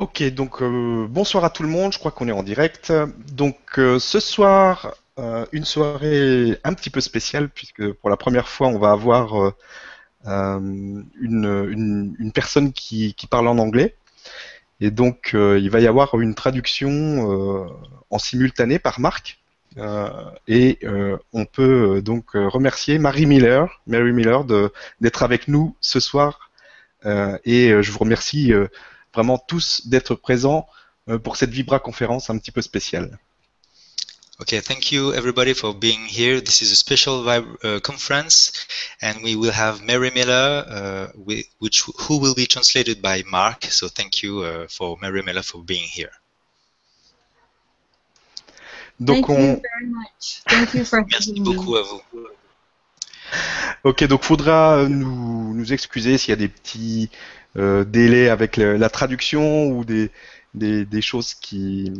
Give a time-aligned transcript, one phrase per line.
[0.00, 2.90] Ok, donc euh, bonsoir à tout le monde, je crois qu'on est en direct.
[3.32, 8.48] Donc euh, ce soir, euh, une soirée un petit peu spéciale, puisque pour la première
[8.48, 9.54] fois, on va avoir euh,
[10.26, 10.58] euh,
[11.20, 13.96] une, une- une personne qui, qui parle en anglais.
[14.80, 17.68] Et donc euh, il va y avoir une traduction
[18.10, 19.38] en simultané par Marc.
[20.48, 20.78] Et
[21.32, 24.44] on peut donc remercier Marie Miller, Mary Miller,
[25.00, 26.50] d'être avec nous ce soir.
[27.44, 28.52] Et je vous remercie
[29.14, 30.66] vraiment tous d'être présents
[31.08, 33.18] euh, pour cette Vibra conférence un petit peu spéciale.
[34.40, 36.40] Okay, thank you everybody for being here.
[36.40, 38.52] This is a special uh, conference,
[39.02, 43.64] and we will have Mary Miller, uh, wi- which who will be translated by Mark.
[43.64, 46.12] So thank you uh, for Mary Miller for being here.
[48.98, 50.42] Donc Thank you very much.
[50.48, 51.54] Thank you for Merci having me.
[51.54, 52.00] beaucoup à vous.
[53.84, 57.10] ok, donc faudra nous, nous excuser s'il y a des petits
[57.56, 60.10] délais avec le- la traduction ou des,
[60.54, 61.92] des, choses qui,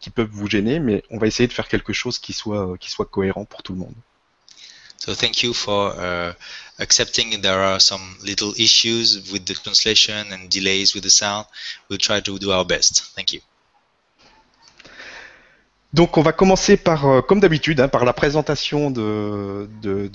[0.00, 2.90] qui peuvent vous gêner, mais on va essayer de faire quelque chose qui soit, qui
[2.90, 3.94] soit cohérent pour tout le monde.
[4.98, 6.32] So thank you for uh,
[6.78, 11.44] accepting there are some little issues with the translation and delays with the sound.
[11.90, 13.12] We'll try to do our best.
[13.14, 13.40] Thank you.
[15.94, 19.68] Donc on va commencer par, euh, comme d'habitude, hein, par la présentation de,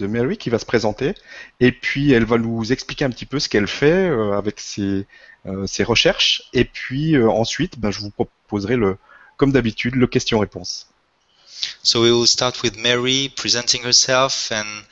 [0.08, 1.14] Mary qui va se présenter,
[1.62, 5.08] et puis elle va nous expliquer un petit peu ce qu'elle fait euh, avec ses,
[5.46, 8.98] euh, recherches, et puis euh, ensuite, ben, je vous proposerai le,
[9.38, 10.90] comme d'habitude, le question-réponse.
[11.82, 14.84] So we will start with Mary presenting herself and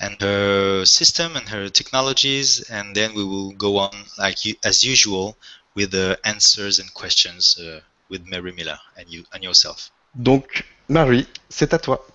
[0.00, 5.36] and her system and her technologies, and then we will go on like as usual
[5.76, 9.92] with the answers and questions uh, with Mary Miller and you and yourself.
[10.14, 12.06] Donc Mary, c'est à toi.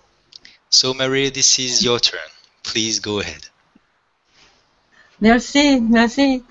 [0.70, 2.20] So Marie, this is your turn.
[2.62, 3.48] Please go ahead.
[5.20, 6.42] Merci, merci.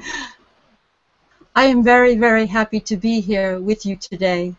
[1.56, 4.54] I am very, very happy to be here with you today.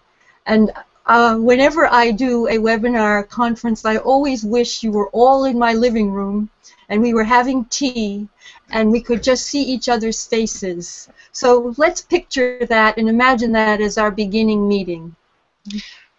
[0.46, 0.72] And
[1.06, 5.74] uh, whenever I do a webinar conference, I always wish you were all in my
[5.74, 6.50] living room
[6.88, 8.28] and we were having tea
[8.70, 11.08] and we could just see each other's faces.
[11.32, 15.14] So let's picture that and imagine that as our beginning meeting.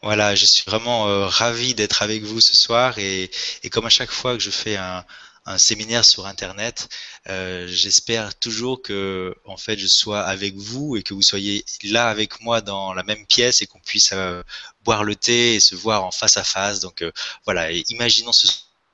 [0.04, 3.30] Voilà, je suis vraiment euh, ravi d'être avec vous ce soir et,
[3.64, 5.06] et comme à chaque fois que je fais un,
[5.46, 6.90] un séminaire sur Internet,
[7.30, 12.10] euh, j'espère toujours que en fait je sois avec vous et que vous soyez là
[12.10, 14.44] avec moi dans la même pièce et qu'on puisse euh,
[14.84, 16.80] boire le thé et se voir en face à face.
[16.80, 17.12] Donc euh,
[17.46, 18.48] voilà, et imaginons ce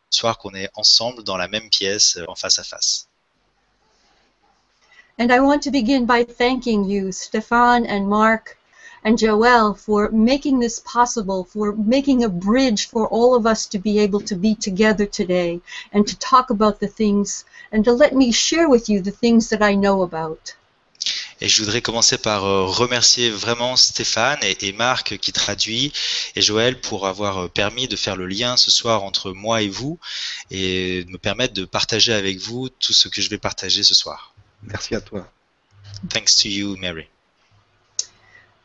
[0.09, 3.07] soir qu'on est ensemble dans la même pièce euh, en face à face.
[5.19, 8.56] And I want to begin by thanking you, Stefan and Mark
[9.03, 13.79] and Joel, for making this possible, for making a bridge for all of us to
[13.79, 15.61] be able to be together today
[15.93, 19.49] and to talk about the things and to let me share with you the things
[19.49, 20.55] that I know about.
[21.39, 25.93] Et je voudrais commencer par euh, remercier vraiment Stéphane et, et Marc qui traduit
[26.35, 29.69] et Joël pour avoir euh, permis de faire le lien ce soir entre moi et
[29.69, 29.99] vous
[30.49, 33.93] et de me permettre de partager avec vous tout ce que je vais partager ce
[33.93, 34.33] soir.
[34.63, 35.31] Merci à toi.
[36.09, 37.07] Thanks to you, Mary.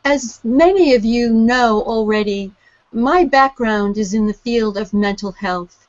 [0.05, 2.51] As many of you know already,
[2.91, 5.87] my background is in the field of mental health.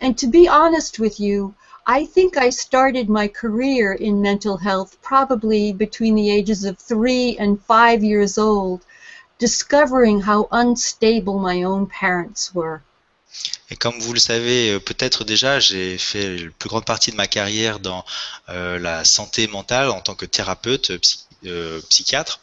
[0.00, 1.54] And to be honest with you,
[1.86, 7.36] I think I started my career in mental health probably between the ages of three
[7.38, 8.80] and five years old,
[9.38, 12.82] discovering how unstable my own parents were.
[13.70, 17.16] Et comme vous le savez euh, peut-être déjà, j'ai fait la plus grande partie de
[17.16, 18.04] ma carrière dans
[18.48, 22.40] euh, la santé mentale en tant que thérapeute euh, psy- euh, psychiatre.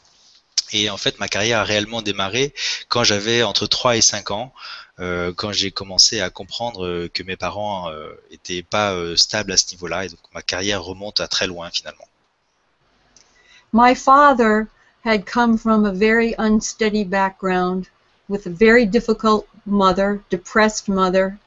[0.73, 2.53] Et en fait, ma carrière a réellement démarré
[2.87, 4.53] quand j'avais entre 3 et 5 ans,
[4.99, 9.51] euh, quand j'ai commencé à comprendre euh, que mes parents euh, étaient pas euh, stables
[9.51, 10.05] à ce niveau-là.
[10.05, 12.07] Et donc ma carrière remonte à très loin finalement.
[13.73, 14.67] My father
[15.03, 17.87] had come from a very unsteady background
[18.29, 21.37] with a very difficult mother, depressed mother,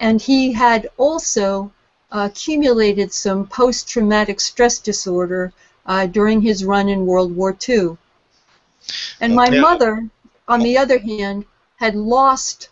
[0.00, 1.70] and he had also
[2.10, 5.52] accumulated some post traumatic stress disorder
[5.86, 7.96] uh, during his run in World War II.
[9.20, 9.60] And my Okay.
[9.60, 10.08] mother,
[10.48, 11.46] on the other hand,
[11.76, 12.68] had lost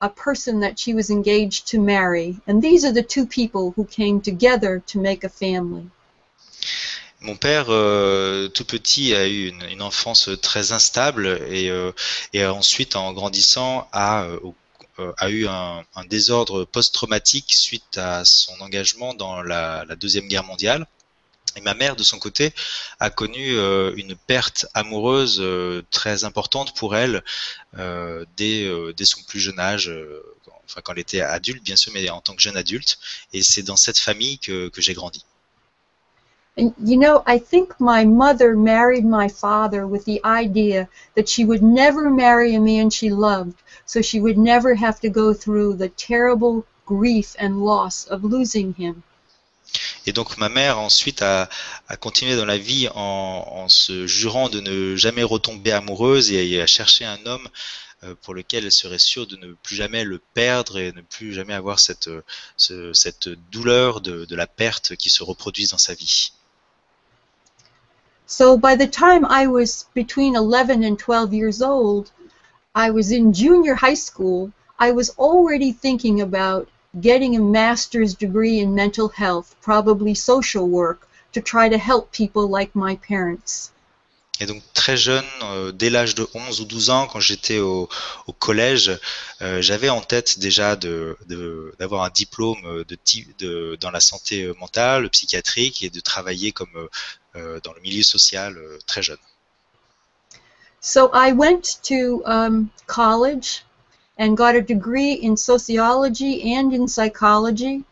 [0.00, 3.84] a person that she was engaged to marry, and these are the two people who
[3.84, 5.90] came together to make a family.
[7.20, 11.92] Mon père, euh, tout petit, a eu une, une enfance très instable et, euh,
[12.32, 14.38] et ensuite, en grandissant, a, euh,
[14.98, 20.28] euh, a eu un, un désordre post-traumatique suite à son engagement dans la, la Deuxième
[20.28, 20.86] Guerre mondiale.
[21.56, 22.52] Et ma mère, de son côté,
[23.00, 27.22] a connu euh, une perte amoureuse euh, très importante pour elle
[27.78, 31.76] euh, dès, euh, son plus jeune âge, euh, quand- enfin quand elle était adulte, bien
[31.76, 32.98] sûr, mais en tant que jeune adulte.
[33.32, 35.24] Et c'est dans cette famille que, que j'ai grandi.
[36.56, 41.44] And you know, I think my mother married my father with the idea that she
[41.44, 43.56] would never marry a man she loved,
[43.86, 48.72] so she would never have to go through the terrible grief and loss of losing
[48.74, 49.02] him.
[50.06, 51.48] Et donc ma mère ensuite a,
[52.00, 57.04] continué dans la vie en, se jurant de ne jamais retomber amoureuse et à chercher
[57.04, 57.48] un homme
[58.04, 61.32] euh, pour lequel elle serait sûre de ne plus jamais le perdre et ne plus
[61.32, 62.10] jamais avoir cette,
[62.56, 66.32] ce, cette douleur de, de la perte qui se reproduise dans sa vie.
[68.26, 72.10] So by the time I was between 11 and 12 years old,
[72.74, 74.50] I was in junior high school.
[74.78, 76.68] I was already thinking about
[77.00, 82.48] getting a master's degree in mental health, probably social work, to try to help people
[82.48, 83.70] like my parents.
[84.40, 87.88] Et donc très jeune, euh, dès l'âge de 11 ou 12 ans, quand j'étais au,
[88.26, 88.98] au, collège,
[89.42, 92.98] euh, j'avais en tête déjà d'avoir de, d'avoir un diplôme de,
[93.38, 96.88] de, dans la santé mentale, psychiatrique, et de travailler comme
[97.36, 99.18] euh, dans le milieu social euh, très jeune.
[100.80, 103.64] So I went to um, college
[104.16, 107.84] and got a degree in sociology and in psychology.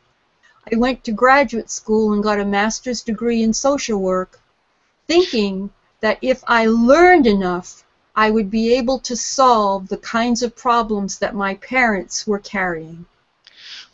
[0.72, 4.40] I went to graduate school and got a master's degree in social work,
[5.08, 5.70] thinking
[6.00, 7.84] that if I learned enough,
[8.14, 13.06] I would be able to solve the kinds of problems that my parents were carrying.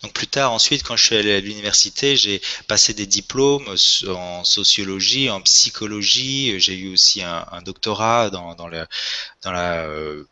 [0.03, 3.67] Donc plus tard, ensuite, quand je suis allé à l'université, j'ai passé des diplômes
[4.07, 6.61] en sociologie, en psychologie.
[6.61, 8.87] J'ai eu aussi un, un doctorat dans, dans, la,
[9.43, 10.25] dans, la, euh,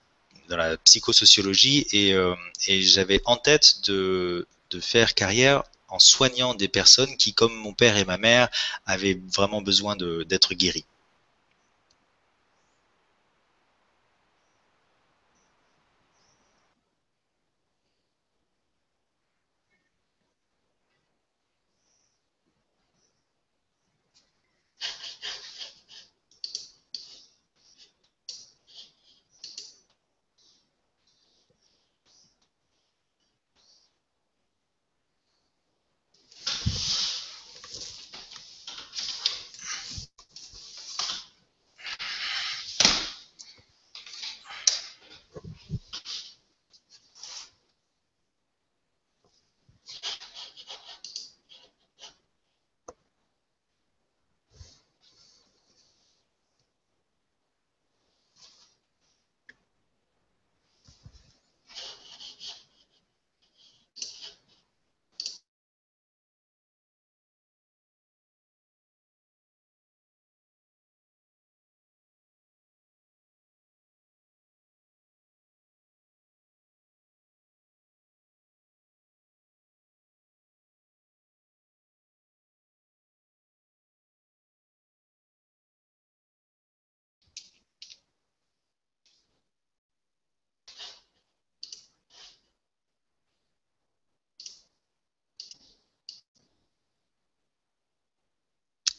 [0.49, 2.35] dans la psychosociologie et, euh,
[2.67, 7.73] et j'avais en tête de, de faire carrière en soignant des personnes qui, comme mon
[7.73, 8.49] père et ma mère,
[8.87, 10.85] avaient vraiment besoin d'être guéris.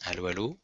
[0.08, 0.58] Allô, allô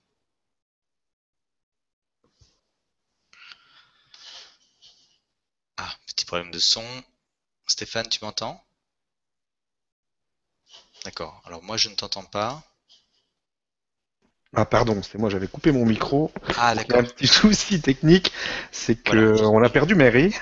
[5.77, 6.83] Ah, petit problème de son.
[7.69, 8.61] Stéphane, tu m'entends?
[11.05, 11.41] D'accord.
[11.45, 12.61] Alors moi, je ne t'entends pas.
[14.53, 16.33] Ah pardon, c'est moi, j'avais coupé mon micro.
[16.59, 16.99] Ah d'accord.
[16.99, 18.33] Un petit souci technique,
[18.73, 19.49] c'est que voilà.
[19.49, 20.35] on a perdu Mary.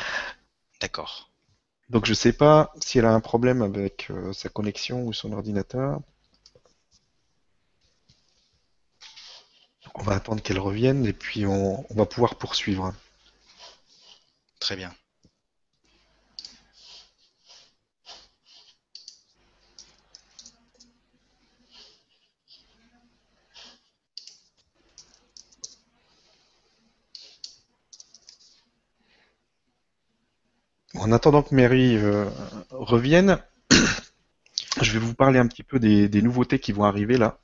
[0.82, 1.30] d'accord.
[1.88, 5.32] Donc je sais pas si elle a un problème avec euh, sa connexion ou son
[5.32, 5.98] ordinateur.
[9.94, 12.92] On va attendre qu'elle revienne et puis on, on, va pouvoir poursuivre.
[14.60, 14.94] Très bien.
[30.98, 32.24] En attendant que Mary euh,
[32.70, 33.38] revienne,
[34.82, 37.38] je vais vous parler un petit peu des, nouveautés qui vont arriver là.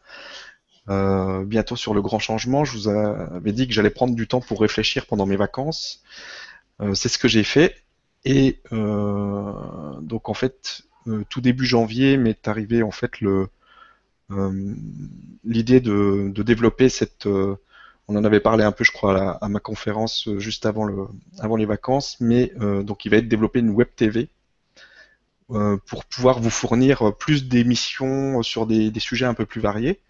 [0.89, 2.65] Euh, bientôt sur le grand changement.
[2.65, 6.03] Je vous avais dit que j'allais prendre du temps pour réfléchir pendant mes vacances.
[6.81, 7.77] Euh, c'est ce que j'ai fait.
[8.25, 10.83] Et donc en fait,
[11.29, 13.21] tout début janvier m'est arrivé en fait
[15.45, 17.27] l'idée de, développer cette.
[18.13, 21.07] On en avait parlé un peu, je crois, à, ma conférence juste avant le
[21.39, 22.17] avant les vacances.
[22.21, 24.29] Mais donc il va être développé une web TV
[25.49, 30.01] pour pouvoir vous fournir plus d'émissions sur des, sujets un peu plus variés.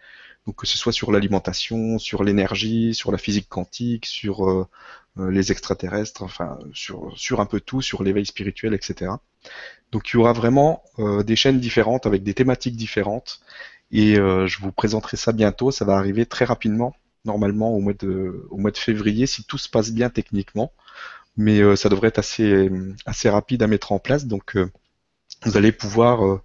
[0.46, 4.66] Donc que ce soit sur l'alimentation, sur l'énergie, sur la physique quantique, sur euh,
[5.16, 9.12] les extraterrestres, enfin sur, un peu tout, sur l'éveil spirituel, etc.
[9.92, 13.40] Donc il y aura vraiment euh, des chaînes différentes avec des thématiques différentes
[13.92, 15.70] Et je vous présenterai ça bientôt.
[15.70, 16.94] Ça va arriver très rapidement,
[17.24, 20.72] normalement au mois de, au mois de février, si tout se passe bien techniquement.
[21.36, 22.70] Mais ça devrait être assez,
[23.06, 24.26] assez rapide à mettre en place.
[24.26, 24.56] Donc
[25.44, 26.40] vous allez pouvoir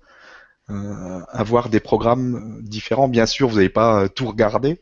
[0.67, 3.10] avoir des programmes différents.
[3.10, 4.81] Bien sûr, vous n'allez pas tout regarder,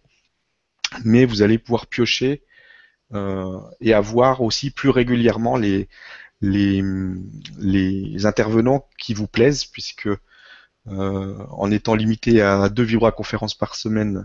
[1.03, 2.43] mais vous allez pouvoir piocher
[3.13, 5.87] euh, et avoir aussi plus régulièrement les,
[6.41, 6.83] les,
[7.59, 10.09] les intervenants qui vous plaisent, puisque
[10.87, 14.23] euh, en étant limité à deux vibra-conférences par semaine, euh,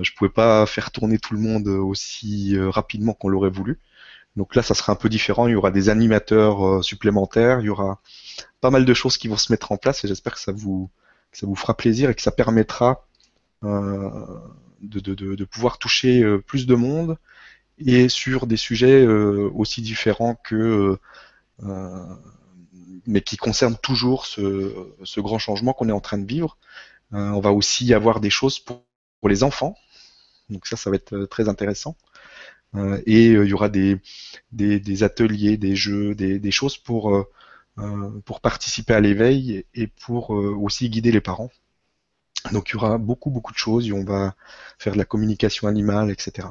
[0.00, 3.80] je pouvais pas faire tourner tout le monde aussi rapidement qu'on l'aurait voulu.
[4.36, 5.46] Donc là, ça sera un peu différent.
[5.46, 8.00] Il y aura des animateurs supplémentaires, il y aura
[8.60, 10.90] pas mal de choses qui vont se mettre en place et j'espère que ça vous,
[11.32, 13.06] ça vous fera plaisir et que ça permettra
[13.62, 17.18] de, de, de, pouvoir toucher plus de monde
[17.78, 20.98] et sur des sujets euh, aussi différents que
[21.62, 22.16] euh,
[23.06, 24.72] mais qui concernent toujours ce,
[25.02, 26.56] ce grand changement qu'on est en train de vivre.
[27.12, 28.82] Euh, on va aussi avoir des choses pour,
[29.24, 29.74] pour, les enfants,
[30.50, 31.96] donc ça, ça va être très intéressant.
[33.06, 33.96] et il y aura des,
[34.52, 37.26] des, des, ateliers, des jeux, des, des choses pour,
[38.26, 41.50] pour participer à l'éveil et pour aussi guider les parents.
[42.52, 44.34] Donc il y aura beaucoup beaucoup de choses, et on va
[44.78, 46.48] faire de la communication animale, etc.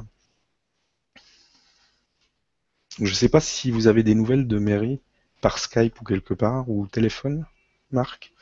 [2.98, 5.00] Je ne sais pas si vous avez des nouvelles de Mary
[5.40, 7.46] par Skype ou quelque part, ou téléphone,
[7.92, 8.32] Marc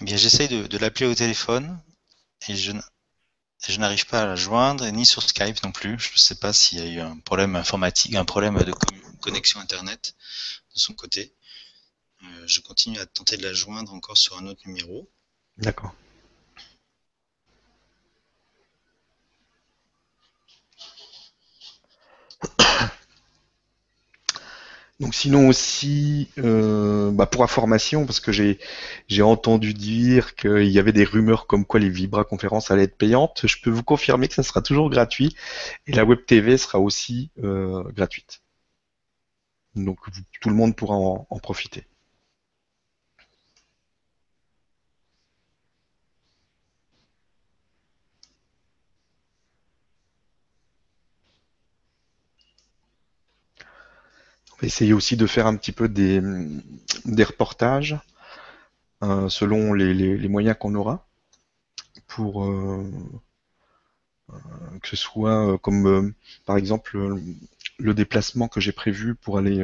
[0.00, 1.80] Eh bien, j'essaye de, l'appeler au téléphone
[2.48, 2.72] et je,
[3.66, 5.98] je n'arrive pas à la joindre, ni sur Skype non plus.
[5.98, 8.72] Je ne sais pas s'il y a eu un problème informatique, un problème de
[9.20, 10.14] connexion Internet
[10.74, 11.34] de son côté.
[12.22, 15.10] Euh, je continue à tenter de la joindre encore sur un autre numéro.
[15.56, 15.94] D'accord.
[25.00, 28.58] Donc sinon aussi, euh, bah pour information, parce que j'ai
[29.08, 32.96] j'ai entendu dire qu'il y avait des rumeurs comme quoi les Vibra conférences allaient être
[32.96, 35.36] payantes, je peux vous confirmer que ça sera toujours gratuit
[35.86, 38.42] et la Web TV sera aussi euh, gratuite.
[39.74, 39.98] Donc
[40.40, 41.84] tout le monde pourra en profiter.
[54.56, 56.22] On va essayer aussi de faire un petit peu des,
[57.04, 57.98] des reportages
[59.02, 61.06] euh, selon les, les, moyens qu'on aura
[62.06, 62.90] pour euh,
[64.30, 64.34] euh,
[64.80, 66.14] que ce soit comme
[66.46, 66.96] par exemple
[67.78, 69.62] le déplacement que j'ai prévu pour aller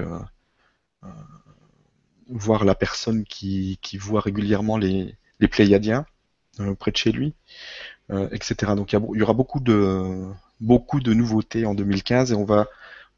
[2.29, 6.05] voir la personne qui, qui voit régulièrement les, les Pléiadiens
[6.79, 7.35] près de chez lui,
[8.11, 8.75] etc.
[8.77, 10.27] Donc il y, y, aura beaucoup de
[10.61, 12.67] beaucoup de nouveautés en 2015 et on va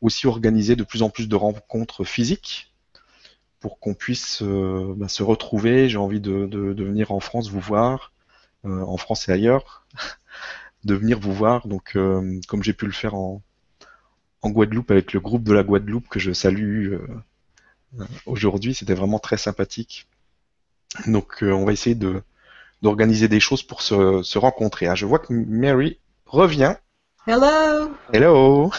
[0.04, 2.74] aussi organiser de plus en plus de rencontres physiques
[3.58, 5.88] pour qu'on puisse euh, bah, se retrouver.
[5.88, 6.46] J'ai envie de,
[6.84, 8.12] venir en France vous voir,
[8.66, 9.86] euh, en France et ailleurs,
[10.84, 11.66] de venir vous voir.
[11.66, 13.42] Donc, euh, comme j'ai pu le faire en,
[14.44, 16.98] Guadeloupe avec le groupe de la Guadeloupe que je salue
[18.26, 20.06] aujourd'hui, c'était vraiment très sympathique.
[21.06, 22.22] Donc, on va essayer de
[22.82, 24.86] d'organiser des choses pour se, se rencontrer.
[24.86, 26.74] Ah, je vois que Mary revient.
[27.26, 27.96] Hello.
[28.12, 28.70] Hello.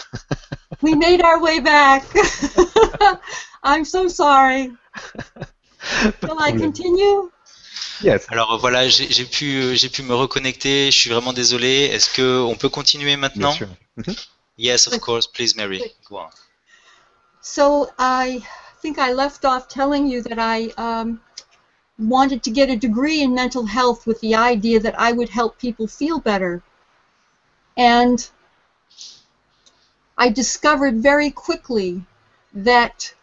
[0.80, 2.04] we made our way back.
[3.64, 4.70] I'm so sorry.
[6.22, 7.32] Shall I continue?
[8.02, 8.24] Yes.
[8.30, 10.92] Alors voilà, j'ai pu j'ai pu me reconnecter.
[10.92, 11.90] Je suis vraiment désolé.
[11.92, 13.50] Est-ce que on peut continuer maintenant?
[13.50, 13.68] Bien sûr.
[13.98, 14.26] Mm-hmm.
[14.58, 15.26] Yes, of course.
[15.26, 16.30] Please, Mary, go on.
[17.40, 18.42] So I
[18.80, 21.20] think I left off telling you that I um,
[21.98, 25.58] wanted to get a degree in mental health with the idea that I would help
[25.58, 26.62] people feel better.
[27.76, 28.24] And
[30.18, 32.02] I discovered very quickly
[32.54, 33.14] that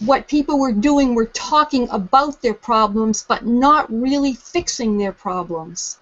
[0.00, 5.98] what people were doing were talking about their problems but not really fixing their problems.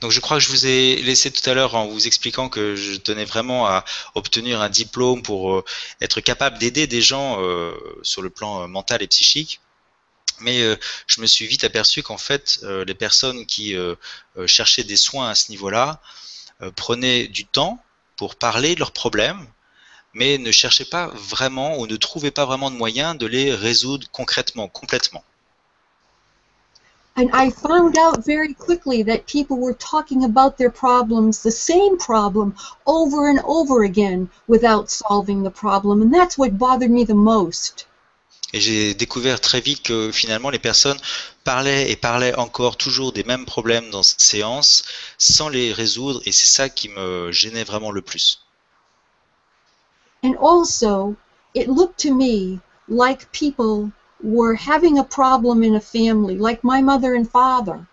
[0.00, 2.76] Donc je crois que je vous ai laissé tout à l'heure en vous expliquant que
[2.76, 3.84] je tenais vraiment à
[4.14, 5.64] obtenir un diplôme pour euh,
[6.02, 7.72] être capable d'aider des gens euh,
[8.02, 9.60] sur le plan euh, mental et psychique.
[10.40, 10.76] Mais
[11.06, 13.74] je me suis vite aperçu qu'en fait, les personnes qui
[14.44, 16.02] cherchaient des soins à ce niveau-là
[16.74, 17.82] prenaient du temps
[18.16, 19.46] pour parler de leurs problèmes,
[20.14, 24.06] mais ne cherchaient pas vraiment ou ne trouvaient pas vraiment de moyens de les résoudre
[24.12, 25.22] concrètement, complètement.
[27.18, 31.96] And I found out very quickly that people were talking about their problems, the same
[31.96, 32.54] problem,
[32.86, 36.02] over and over again without solving the problem.
[36.02, 37.86] And that's what bothered me the most.
[38.52, 40.98] Et j'ai découvert très vite que finalement les personnes
[41.46, 44.82] parlaient et parlaient encore toujours des mêmes problèmes dans cette séance
[45.16, 48.42] sans les résoudre et c'est ça qui me gênait vraiment le plus.
[50.24, 51.14] And also,
[51.54, 56.82] it looked to me like people were having a problem in a family, like my
[56.82, 57.86] mother and father,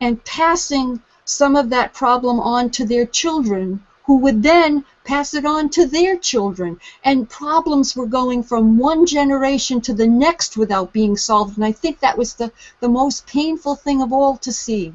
[0.00, 5.44] and passing some of that problem on to their children, who would then pass it
[5.44, 6.78] on to their children.
[7.04, 11.56] And problems were going from one generation to the next without being solved.
[11.56, 14.92] And I think that was the, the most painful thing of all to see.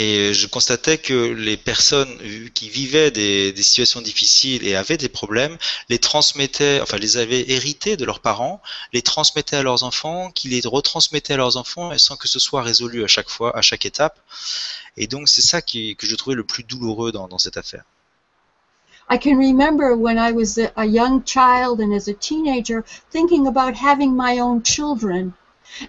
[0.00, 2.16] Et je constatais que les personnes
[2.54, 5.58] qui vivaient des, des, situations difficiles et avaient des problèmes
[5.88, 10.46] les transmettaient, enfin les avaient hérités de leurs parents, les transmettaient à leurs enfants, qui
[10.50, 13.86] les retransmettaient à leurs enfants sans que ce soit résolu à chaque fois, à chaque
[13.86, 14.20] étape.
[14.96, 17.82] Et donc c'est ça qui, que je trouvais le plus douloureux dans, dans cette affaire.
[19.10, 23.46] I can remember when I was a, a young child and as a teenager thinking
[23.46, 25.32] about having my own children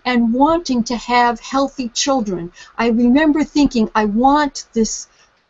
[0.05, 2.53] and wanting to have healthy children.
[2.77, 5.07] I remember thinking, I want this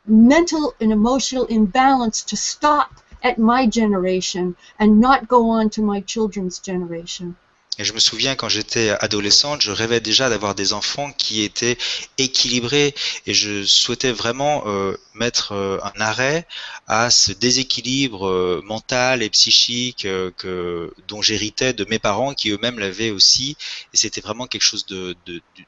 [0.08, 6.02] mental and emotional imbalance to stop at my generation and not go on to my
[6.02, 7.36] children's generation.
[7.79, 11.77] Et je me souviens quand j'étais adolescente, je rêvais déjà d'avoir des enfants qui étaient
[12.17, 12.93] équilibrés
[13.25, 16.45] et je souhaitais vraiment euh, mettre euh, un arrêt
[16.88, 20.05] à ce déséquilibre euh, mental et psychique
[20.36, 23.55] que, dont j'héritais de mes parents qui eux-mêmes l'avaient aussi.
[23.93, 25.15] Et c'était vraiment quelque chose de,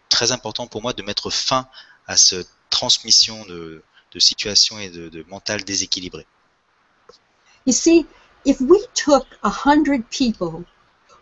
[0.09, 1.69] très important pour moi de mettre fin
[2.07, 6.25] à cette transmission de, de situation et de, mental déséquilibré.
[7.65, 8.05] You see,
[8.43, 10.65] if we took a hundred people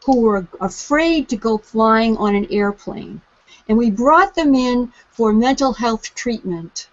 [0.09, 3.21] who were afraid to go flying on an airplane,
[3.67, 6.87] and we brought them in for mental health treatment.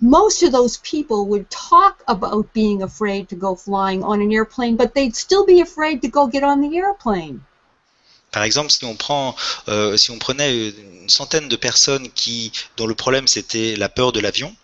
[0.00, 4.76] Most of those people would talk about being afraid to go flying on an airplane,
[4.76, 7.44] but they'd still be afraid to go get on the airplane.
[8.32, 9.34] Par exemple, si on prend,
[9.68, 10.72] euh, si on prenait euh,
[11.02, 14.54] une centaine de personnes qui, dont le problème c'était la peur de l'avion,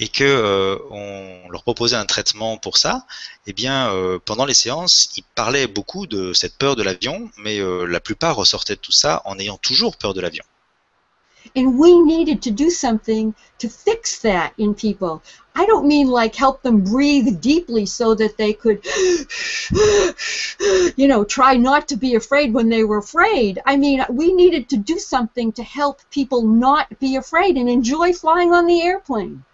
[0.00, 3.06] et que euh, on leur proposait un traitement pour ça,
[3.46, 7.58] eh bien euh, pendant les séances, ils parlaient beaucoup de cette peur de l'avion, mais
[7.58, 10.44] euh, la plupart ressortaient de tout ça en ayant toujours peur de l'avion.
[11.54, 15.20] And we needed to do something to fix that in people.
[15.58, 18.84] I don't mean like help them breathe deeply so that they could,
[20.96, 23.62] you know, try not to be afraid when they were afraid.
[23.64, 28.12] I mean, we needed to do something to help people not be afraid and enjoy
[28.12, 29.44] flying on the airplane.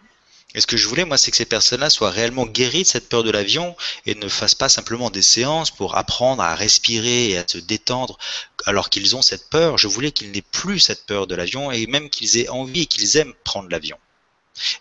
[0.54, 3.08] Et ce que je voulais, moi, c'est que ces personnes-là soient réellement guéries de cette
[3.08, 7.38] peur de l'avion et ne fassent pas simplement des séances pour apprendre à respirer et
[7.38, 8.18] à se détendre
[8.66, 9.78] alors qu'ils ont cette peur.
[9.78, 12.86] Je voulais qu'ils n'aient plus cette peur de l'avion et même qu'ils aient envie et
[12.86, 13.96] qu'ils aiment prendre l'avion.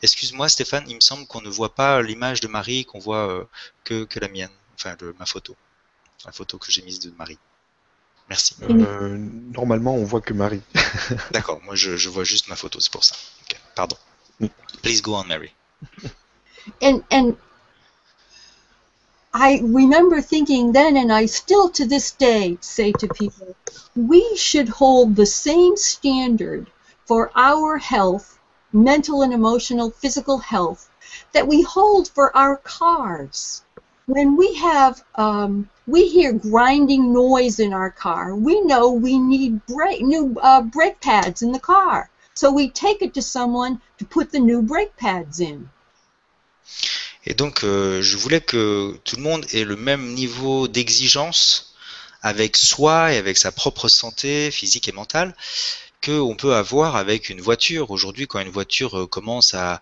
[0.02, 3.44] Excuse-moi, Stéphane, il me semble qu'on ne voit pas l'image de Marie, qu'on voit euh,
[3.84, 5.56] que, que, la mienne, enfin le, ma photo,
[6.26, 7.40] la photo que j'ai mise de Marie.
[8.30, 8.56] Merci.
[8.62, 10.62] Euh, normalement, on voit que Marie.
[11.32, 13.16] D'accord, moi je, je, vois juste ma photo, c'est pour ça.
[13.44, 13.98] Okay, pardon.
[14.82, 15.54] Please go on, Mary.
[16.82, 17.36] and and
[19.34, 23.56] I remember thinking then, and I still to this day say to people,
[23.96, 26.68] we should hold the same standard
[27.06, 28.38] for our health,
[28.74, 30.90] mental and emotional, physical health,
[31.34, 33.64] that we hold for our cars.
[34.06, 39.66] When we have, um, we hear grinding noise in our car, we know we need
[39.66, 42.10] brake, new uh, brake pads in the car.
[42.34, 45.70] So we take it to someone to put the new brake pads in.
[47.26, 51.76] Et donc, euh, je voulais que tout le monde ait le même niveau d'exigence
[52.22, 55.36] avec soi et avec sa propre santé physique et mentale
[56.04, 57.92] qu'on peut avoir avec une voiture.
[57.92, 59.82] Aujourd'hui, quand une voiture commence à,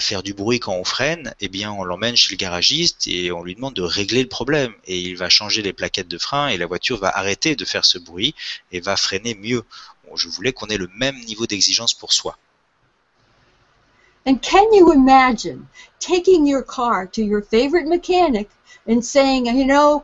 [0.00, 3.42] faire du bruit quand on freine, eh bien, on l'emmène chez le garagiste et on
[3.42, 4.72] lui demande de régler le problème.
[4.86, 7.84] Et il va changer les plaquettes de frein et la voiture va arrêter de faire
[7.84, 8.34] ce bruit
[8.72, 9.64] et va freiner mieux.
[10.14, 12.36] Je voulais qu'on ait le même niveau d'exigence pour soi.
[14.26, 15.66] And can you imagine
[16.00, 18.48] taking your car to your favorite mechanic
[18.88, 20.02] and saying, you know,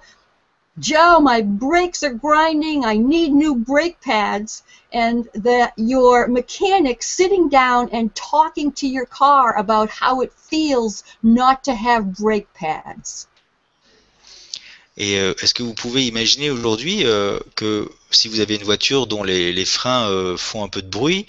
[0.78, 7.48] Joe, my brakes are grinding, I need new brake pads, and that your mechanic sitting
[7.48, 13.26] down and talking to your car about how it feels not to have brake pads.
[14.96, 19.06] Et euh, est-ce que vous pouvez imaginer aujourd'hui euh, que si vous avez une voiture
[19.06, 21.26] dont les, freins euh, font un peu de bruit,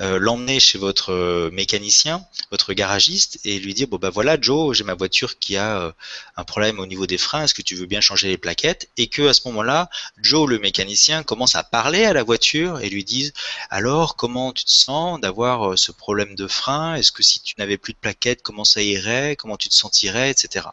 [0.00, 4.76] euh, l'emmener chez votre euh, mécanicien, votre garagiste, et lui dire bon ben voilà Joe,
[4.76, 5.94] j'ai ma voiture qui a
[6.36, 8.88] un problème au niveau des freins, est-ce que tu veux bien changer les plaquettes?
[8.96, 9.90] Et que à ce moment-là,
[10.22, 13.32] Joe le mécanicien commence à parler à la voiture et lui dise
[13.70, 16.94] alors comment tu te sens d'avoir ce problème de frein?
[16.94, 19.36] Est-ce que si tu n'avais plus de plaquettes, comment ça irait?
[19.36, 20.66] Comment tu te sentirais, etc.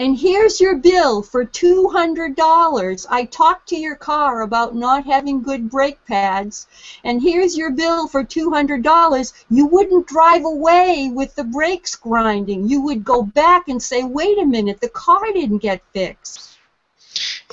[0.00, 3.06] and here's your bill for $200.
[3.10, 6.66] I talked to your car about not having good brake pads,
[7.04, 9.44] and here's your bill for $200.
[9.50, 12.68] You wouldn't drive away with the brakes grinding.
[12.68, 16.53] You would go back and say, wait a minute, the car didn't get fixed.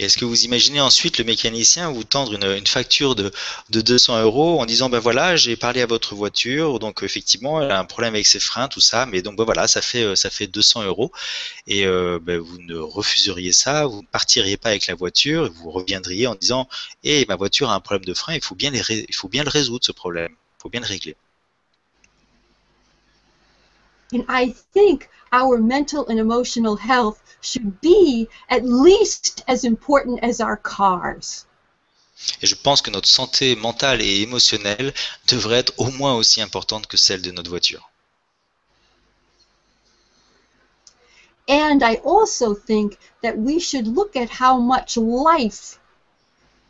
[0.01, 3.31] Est-ce que vous imaginez ensuite le mécanicien vous tendre une, facture de,
[3.69, 7.71] de 200 euros en disant ben voilà j'ai parlé à votre voiture donc effectivement elle
[7.71, 10.15] a un problème avec ses freins tout ça mais donc ben voilà ça fait euh,
[10.15, 11.11] ça fait 200 euros
[11.67, 15.69] et euh, ben, vous ne refuseriez ça vous ne partiriez pas avec la voiture vous
[15.71, 16.67] reviendriez en disant
[17.03, 19.91] eh ma voiture a un problème de frein il il faut bien le résoudre ce
[19.91, 21.15] problème il faut bien le régler.
[24.13, 30.41] And I think our mental and emotional health should be at least as important as
[30.41, 31.45] our cars.
[32.41, 34.93] Et je pense que notre santé mentale et émotionnelle
[35.27, 37.89] devrait être au moins aussi importante que celle de notre voiture.
[41.47, 45.79] And I also think that we should look at how much life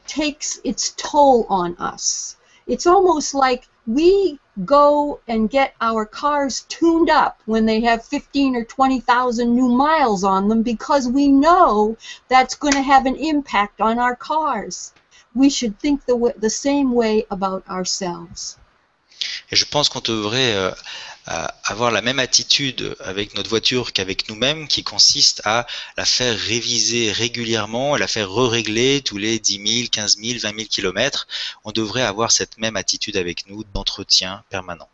[0.08, 2.38] takes its toll on us.
[2.68, 8.56] It's almost like we go and get our cars tuned up when they have 15
[8.56, 11.98] or 20,000 new miles on them because we know
[12.28, 14.94] that's going to have an impact on our cars.
[15.34, 18.58] We should think the, the same way about ourselves.
[19.52, 20.72] Et je pense qu'on devrait euh,
[21.64, 27.12] avoir la même attitude avec notre voiture qu'avec nous-mêmes, qui consiste à la faire réviser
[27.12, 31.28] régulièrement, à la faire re-régler tous les 10 000, 15 000, 20 000 kilomètres.
[31.64, 34.90] On devrait avoir cette même attitude avec nous d'entretien permanent.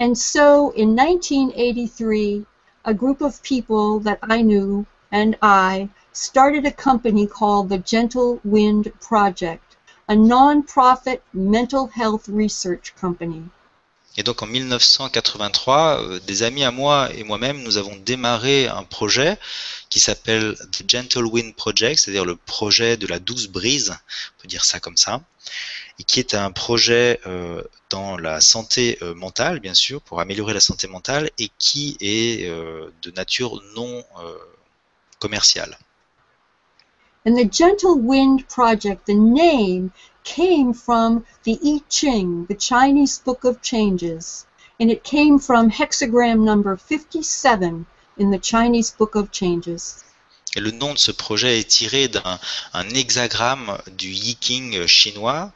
[0.00, 2.44] And so in 1983,
[2.84, 8.40] a group of people that I knew and I started a company called the Gentle
[8.44, 9.67] Wind Project,
[10.08, 13.42] a non-profit mental health research company.
[14.16, 18.82] Et donc en 1983, euh, des amis à moi et moi-même, nous avons démarré un
[18.82, 19.38] projet
[19.90, 23.96] qui s'appelle The Gentle Wind Project, c'est-à-dire le projet de la douce brise,
[24.36, 25.20] on peut dire ça comme ça,
[26.00, 30.52] et qui est un projet euh, dans la santé euh, mentale, bien sûr, pour améliorer
[30.52, 34.04] la santé mentale, et qui est de nature non
[35.20, 35.78] commerciale.
[37.24, 39.92] And the Gentle Wind Project, the name
[40.24, 44.46] came from the Ching, the Chinese Book of Changes,
[44.78, 47.86] and it came from hexagram number 57
[48.18, 50.04] in the Chinese Book of Changes.
[50.56, 52.38] Et le nom de ce projet est tiré d'un
[52.72, 55.52] un hexagramme du Yiking chinois,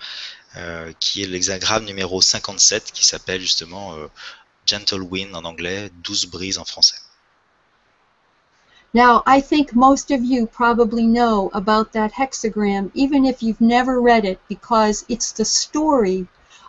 [0.57, 4.09] euh, qui est l'hexagramme numéro 57, qui s'appelle justement euh,
[4.67, 6.99] Gentle Wind en anglais, douce brise en français.
[8.95, 14.03] Now, I think most of you probably know about that hexagram, even if you've never
[14.03, 16.27] read it, because it's the story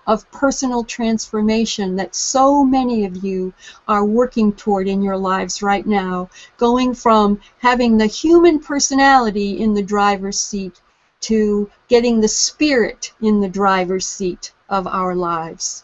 [0.08, 3.54] of personal transformation that so many of you
[3.90, 9.74] are working toward in your lives right now, going from having the human personality in
[9.74, 10.80] the driver's seat
[11.20, 15.83] to getting the spirit in the driver's seat of our lives.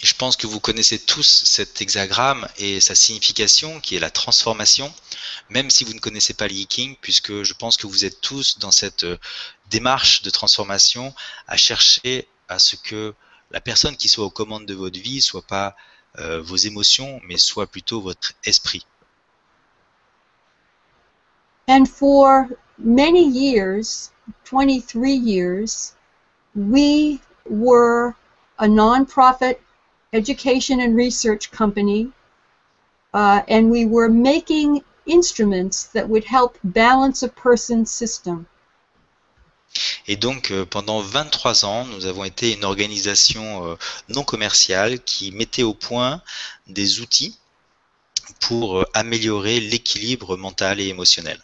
[0.00, 4.10] Et je pense que vous connaissez tous cet hexagramme et sa signification, qui est la
[4.10, 4.92] transformation,
[5.50, 8.58] même si vous ne connaissez pas le Yiking, puisque je pense que vous êtes tous
[8.60, 9.18] dans cette euh,
[9.70, 11.12] démarche de transformation
[11.48, 13.14] à chercher à ce que
[13.50, 15.74] la personne qui soit aux commandes de votre vie soit pas
[16.18, 18.86] euh, vos émotions, mais soit plutôt votre esprit.
[21.68, 22.46] And for
[22.78, 24.10] many years,
[24.44, 25.94] 23 years,
[26.54, 27.18] we
[27.50, 28.14] were
[28.58, 29.58] a nonprofit
[30.12, 32.10] education and research company,
[33.14, 38.46] uh, and we were making instruments that would help balance a person's system.
[40.06, 43.76] Et donc, euh, pendant 23 ans, nous avons été une organisation euh,
[44.08, 46.22] non commerciale qui mettait au point
[46.66, 47.38] des outils
[48.40, 51.38] pour euh, améliorer l'équilibre mental et émotionnel.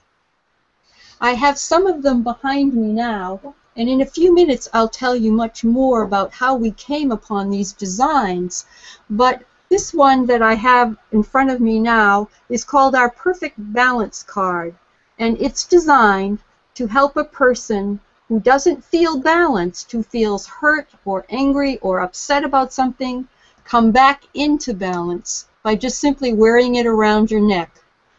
[1.21, 5.17] I have some of them behind me now, and in a few minutes I'll tell
[5.17, 8.67] you much more about how we came upon these designs.
[9.11, 13.57] But this one that I have in front of me now is called our Perfect
[13.59, 14.75] Balance Card,
[15.19, 16.39] and it's designed
[16.75, 22.45] to help a person who doesn't feel balanced, who feels hurt or angry or upset
[22.45, 23.29] about something,
[23.65, 27.71] come back into balance by just simply wearing it around your neck.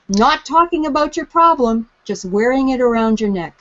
[0.08, 3.56] Not talking about your problem, just wearing it around your neck.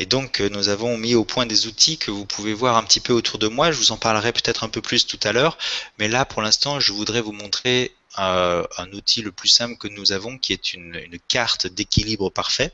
[0.00, 2.82] Et donc, euh, nous avons mis au point des outils que vous pouvez voir un
[2.82, 3.70] petit peu autour de moi.
[3.70, 5.58] Je vous en parlerai peut-être un peu plus tout à l'heure.
[5.98, 9.88] Mais là, pour l'instant, je voudrais vous montrer euh, un outil le plus simple que
[9.88, 12.72] nous avons, qui est une, carte d'équilibre parfait.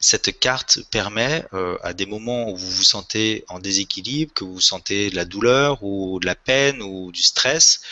[0.00, 4.60] Cette carte permet euh, à des moments où vous vous sentez en déséquilibre, que vous
[4.60, 7.82] sentez de la douleur ou de la peine ou du stress,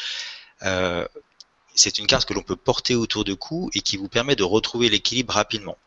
[1.76, 4.42] c'est une carte que l'on peut porter autour de cou et qui vous permet de
[4.42, 5.78] retrouver l'équilibre rapidement.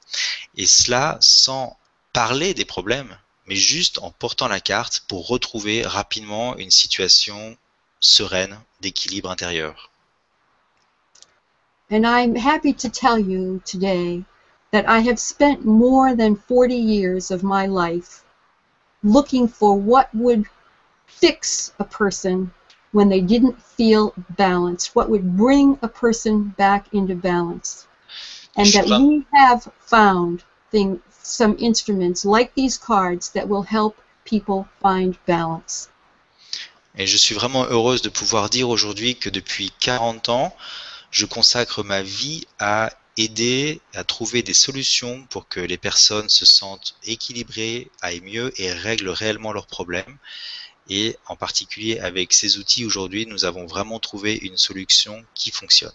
[0.56, 1.78] Et cela sans
[2.14, 7.58] parler des problèmes, mais juste en portant la carte pour retrouver rapidement une situation
[8.00, 9.92] sereine d'équilibre intérieur.
[11.92, 14.24] And I'm happy to tell you today
[14.72, 18.24] that I have spent more than 40 years of my life
[19.04, 20.46] looking for what would
[21.08, 22.52] fix a person
[22.94, 27.88] when they didn't feel balanced, what would bring a person back into balance.
[28.56, 34.66] And that we have found thing, some instruments like these cards that will help people
[34.82, 35.90] find balance.
[36.98, 40.56] Et je suis vraiment heureuse de pouvoir dire aujourd'hui que depuis 40 ans,
[41.10, 46.46] je consacre ma vie à aider à trouver des solutions pour que les personnes se
[46.46, 50.18] sentent équilibrées, aillent mieux et règlent réellement leurs problèmes.
[50.90, 55.94] Et en particulier avec ces outils aujourd'hui, nous avons vraiment trouvé une solution qui fonctionne.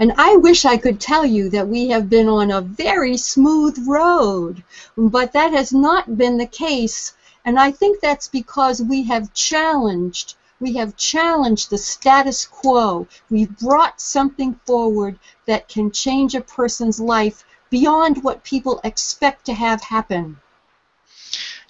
[0.00, 3.86] And I wish I could tell you that we have been on a very smooth
[3.86, 4.64] road,
[4.96, 7.12] but that has not been the case.
[7.44, 13.08] And I think that's because we have challenged, we have challenged the status quo.
[13.28, 19.52] We've brought something forward that can change a person's life beyond what people expect to
[19.52, 20.38] have happen.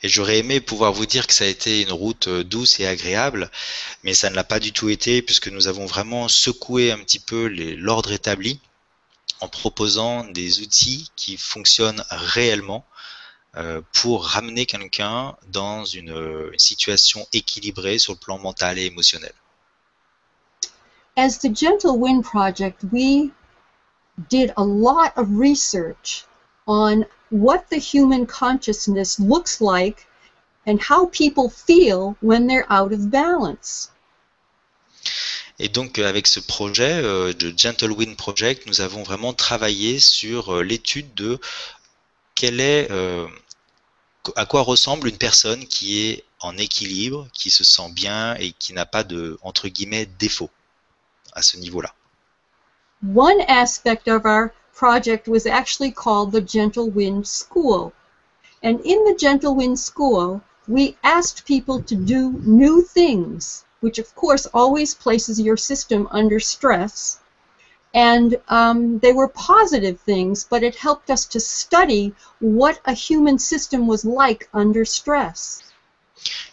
[0.03, 2.87] Et j'aurais aimé pouvoir vous dire que ça a été une route euh, douce et
[2.87, 3.51] agréable,
[4.03, 7.19] mais ça ne l'a pas du tout été puisque nous avons vraiment secoué un petit
[7.19, 8.61] peu l'ordre établi
[9.41, 12.85] en proposant des outils qui fonctionnent réellement
[13.57, 19.33] euh, pour ramener quelqu'un dans une, une, situation équilibrée sur le plan mental et émotionnel.
[21.17, 23.31] As the Gentle Wind Project, we
[24.29, 26.25] did a lot of research
[26.67, 30.07] on what the human consciousness looks like
[30.67, 33.91] and how people feel when they're out of balance.
[35.59, 40.55] Et donc avec ce projet, euh, de Gentle Wind Project, nous avons vraiment travaillé sur
[40.55, 41.39] euh, l'étude de
[42.35, 43.29] quel est, euh,
[44.37, 48.73] à quoi ressemble une personne qui est en équilibre, qui se sent bien et qui
[48.73, 50.51] n'a pas de entre guillemets défaut
[51.35, 51.95] à ce niveau-là.
[53.15, 57.93] One aspect of our project was actually called the Gentle Wind School.
[58.63, 62.21] And in the Gentle Wind School, we asked people to do
[62.63, 67.19] new things, which of course always places your system under stress.
[67.93, 73.39] And um, they were positive things, but it helped us to study what a human
[73.39, 75.41] system was like under stress.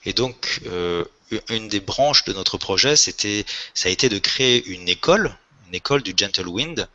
[0.04, 1.06] Et donc, euh,
[1.50, 5.34] une des branches de notre projet, c'était, ça a été de créer une école,
[5.68, 6.88] une école du Gentle Wind,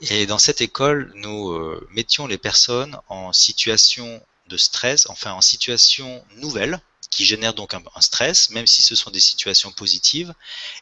[0.00, 5.40] Et dans cette école, nous euh, mettions les personnes en situation de stress, enfin en
[5.40, 6.80] situation nouvelle,
[7.10, 10.34] qui génère donc un, stress, même si ce sont des situations positives,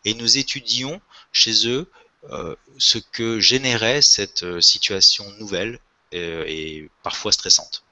[0.04, 1.00] et nous étudions
[1.32, 1.90] chez eux
[2.30, 5.78] euh, ce que générait cette euh, situation nouvelle
[6.12, 7.82] et parfois stressante.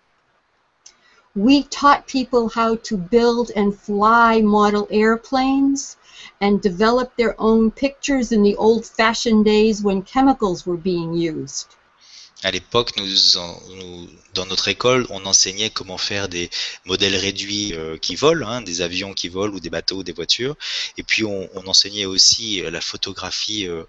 [1.37, 5.97] We taught people how to build and fly model airplanes
[6.41, 11.67] and develop their own pictures in the old-fashioned days when chemicals were being used.
[12.43, 16.51] À l'époque, nous, nous, dans notre école, on enseignait comment faire des
[16.85, 20.13] modèles réduits euh, qui volent, hein, des avions qui volent ou des bateaux ou des
[20.13, 20.55] voitures.
[20.99, 23.85] Et puis, on, on enseignait aussi la photographie euh,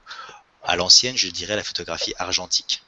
[0.64, 2.82] à l'ancienne, je dirais la photographie argentique.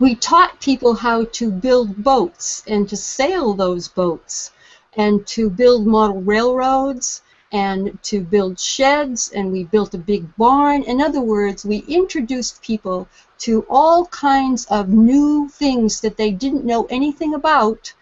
[0.00, 4.50] We taught people how to build boats and to sail those boats
[4.96, 7.22] and to build model railroads
[7.52, 10.82] and to build sheds and we built a big barn.
[10.84, 13.06] In other words, we introduced people
[13.40, 17.92] to all kinds of new things that they didn't know anything about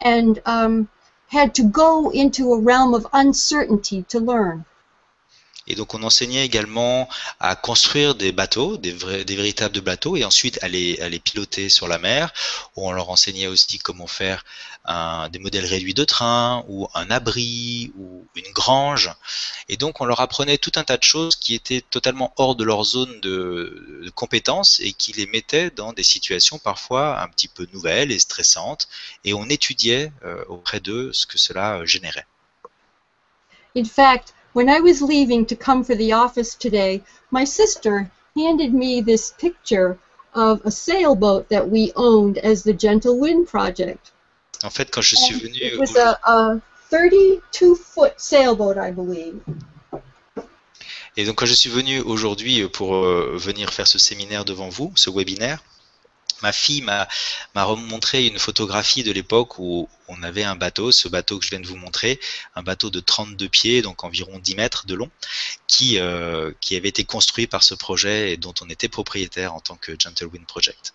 [0.00, 0.88] and um,
[1.28, 4.64] had to go into a realm of uncertainty to learn.
[5.68, 7.08] Et donc on enseignait également
[7.40, 12.32] à construire des bateaux, des, véritables bateaux, et ensuite à les, piloter sur la mer.
[12.74, 14.44] On leur enseignait aussi comment faire
[15.30, 19.10] des modèles réduits de train, ou un abri, ou une grange.
[19.68, 22.64] Et donc on leur apprenait tout un tas de choses qui étaient totalement hors de
[22.64, 27.48] leur zone de, de compétences et qui les mettaient dans des situations parfois un petit
[27.48, 28.88] peu nouvelles et stressantes.
[29.24, 32.26] Et on étudiait euh, auprès d'eux ce que cela générait.
[33.76, 38.74] In fact, when I was leaving to come for the office today, my sister handed
[38.74, 39.96] me this picture
[40.34, 44.10] of a sailboat that we owned as the Gentle Wind Project.
[44.64, 48.90] En fait, quand je suis And venu, it was a, a 32 foot sailboat, I
[48.90, 49.40] believe.
[51.16, 54.92] et donc quand je suis venu aujourd'hui pour euh, venir faire ce séminaire devant vous,
[54.96, 55.62] ce webinaire,
[56.42, 57.06] ma fille m'a
[57.64, 61.60] remontré une photographie de l'époque où on avait un bateau, ce bateau que je viens
[61.60, 62.18] de vous montrer,
[62.54, 65.10] un bateau de 32 pieds, donc environ 10 mètres de long,
[65.66, 69.60] qui, euh, qui avait été construit par ce projet et dont on était propriétaire en
[69.60, 70.94] tant que Gentle Wind Project.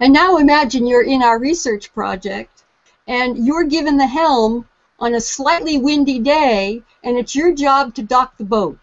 [0.00, 2.64] And now imagine you're in our research project
[3.08, 4.64] and you're given the helm
[5.00, 8.78] on a slightly windy day and it's your job to dock the boat.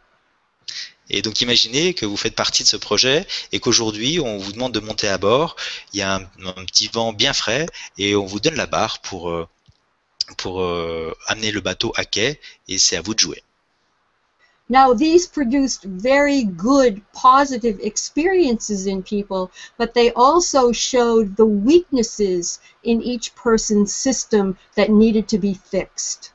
[1.10, 4.74] Et donc imaginez que vous faites partie de ce projet et qu'aujourd'hui on vous demande
[4.74, 5.56] de monter à bord,
[5.94, 9.30] il y a un, petit vent bien frais et on vous donne la barre pour,
[9.30, 9.48] euh,
[10.38, 13.44] pour euh, amener le bateau à quai et c'est à vous de jouer.
[14.68, 22.60] Now, these produced very good, positive experiences in people, but they also showed the weaknesses
[22.84, 26.32] in each person's system that needed to be fixed.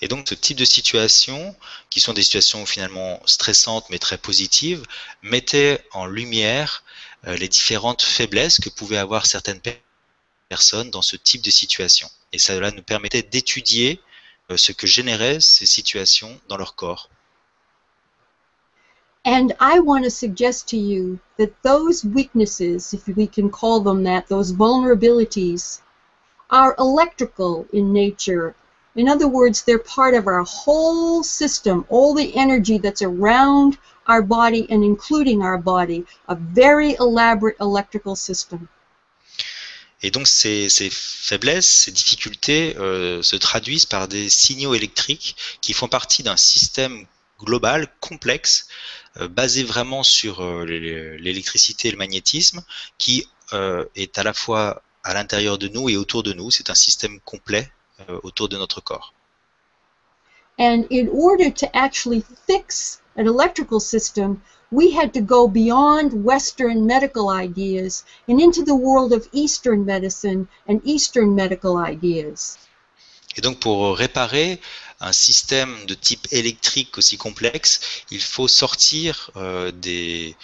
[0.00, 1.54] Et donc ce type de situations,
[1.90, 4.84] qui sont des situations finalement stressantes mais très positives,
[5.22, 6.84] mettait en lumière
[7.26, 9.60] euh, les différentes faiblesses que pouvaient avoir certaines
[10.48, 12.08] personnes dans ce type de situation.
[12.32, 14.00] Et cela nous permettait d'étudier
[14.50, 17.10] euh, ce que généraient ces situations dans leur corps.
[19.26, 24.02] And I want to suggest to you that those weaknesses, if we can call them
[24.04, 25.82] that, those vulnerabilities,
[26.48, 28.54] are electrical in nature.
[28.96, 34.22] In other words, they're part of our whole system, all the energy that's around our
[34.22, 38.68] body and including our body, a very elaborate electrical system.
[40.02, 45.88] Et donc ces, faiblesses, ces difficultés euh, se traduisent par des signaux électriques qui font
[45.88, 47.06] partie d'un système
[47.38, 48.66] global, complexe,
[49.18, 52.64] euh, basé vraiment sur euh, l'électricité et le magnétisme,
[52.98, 53.26] qui
[53.94, 56.50] est à la fois à l'intérieur de nous et autour de nous.
[56.52, 57.70] C'est un système complet
[58.22, 59.12] autour de notre corps.
[60.58, 66.86] And in order to actually fix an electrical system, we had to go beyond Western
[66.86, 72.58] medical ideas and into the world of Eastern medicine and Eastern medical ideas.
[73.36, 74.60] Et donc pour réparer
[75.00, 80.36] un système de type électrique aussi complexe, il faut sortir euh, des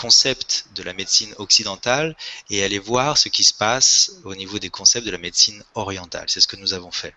[0.00, 2.16] concepts de la médecine occidentale
[2.48, 6.24] et aller voir ce qui se passe au niveau des concepts de la médecine orientale.
[6.28, 7.14] C'est ce que nous avons fait.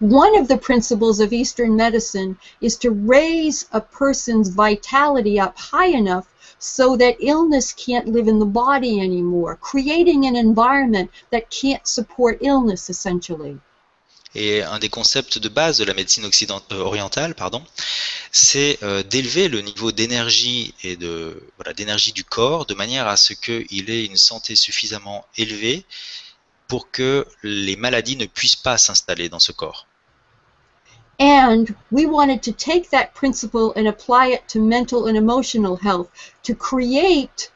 [0.00, 5.92] One of the principles of Eastern medicine is to raise a person's vitality up high
[6.02, 6.26] enough
[6.58, 12.38] so that illness can't live in the body anymore, creating an environment that can't support
[12.40, 13.58] illness essentially.
[14.34, 17.64] Et un des concepts de base de la médecine euh, orientale, pardon,
[18.30, 23.16] c'est euh, d'élever le niveau d'énergie et de voilà, d'énergie du corps de manière à
[23.16, 25.84] ce qu'il ait une santé suffisamment élevée
[26.68, 29.86] pour que les maladies ne puissent pas s'installer dans ce corps.
[31.18, 36.08] And we wanted to take that principle and apply it to mental and emotional health
[36.44, 37.50] to create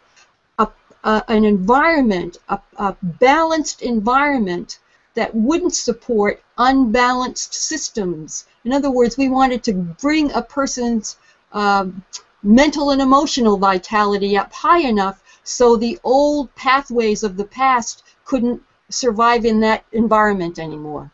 [0.58, 0.66] a,
[1.04, 4.80] a, an environment, a, a balanced environment
[5.14, 8.46] that wouldn't support unbalanced systems.
[8.64, 11.16] In other words, we wanted to bring a person's
[11.52, 12.02] um,
[12.42, 18.62] mental and emotional vitality up high enough so the old pathways of the past couldn't
[18.90, 21.10] survive in that environment anymore.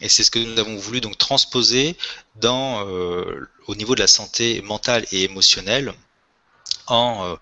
[0.00, 1.96] Et c'est ce que nous avons voulu donc transposer
[2.36, 5.92] dans, euh, au niveau de la santé mentale et émotionnelle
[6.88, 7.36] en euh,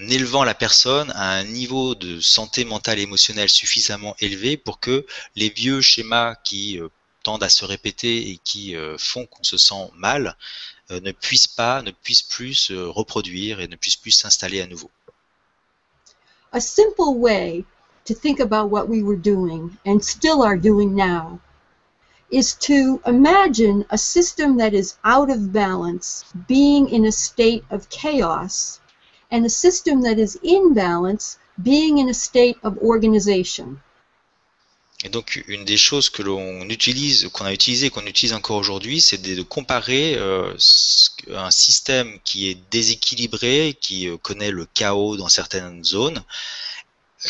[0.00, 4.80] en élevant la personne à un niveau de santé mentale et émotionnelle suffisamment élevé pour
[4.80, 5.06] que
[5.36, 6.88] les vieux schémas qui euh,
[7.22, 10.36] tendent à se répéter et qui euh, font qu'on se sent mal
[10.90, 14.66] euh, ne puissent pas, ne puissent plus se reproduire et ne puissent plus s'installer à
[14.66, 14.90] nouveau.
[16.52, 17.64] A simple way
[18.04, 21.40] to think about what we were doing and still are doing now
[22.30, 27.88] is to imagine a system that is out of balance being in a state of
[27.88, 28.80] chaos
[29.30, 33.78] and a system that is in balance being in a state of organization.
[35.04, 39.00] Et donc, une des choses que l'on utilise, qu'on a utilisé, qu'on utilise encore aujourd'hui,
[39.02, 40.56] c'est de, de comparer euh,
[41.28, 46.24] un système qui est déséquilibré, qui euh, connaît le chaos dans certaines zones,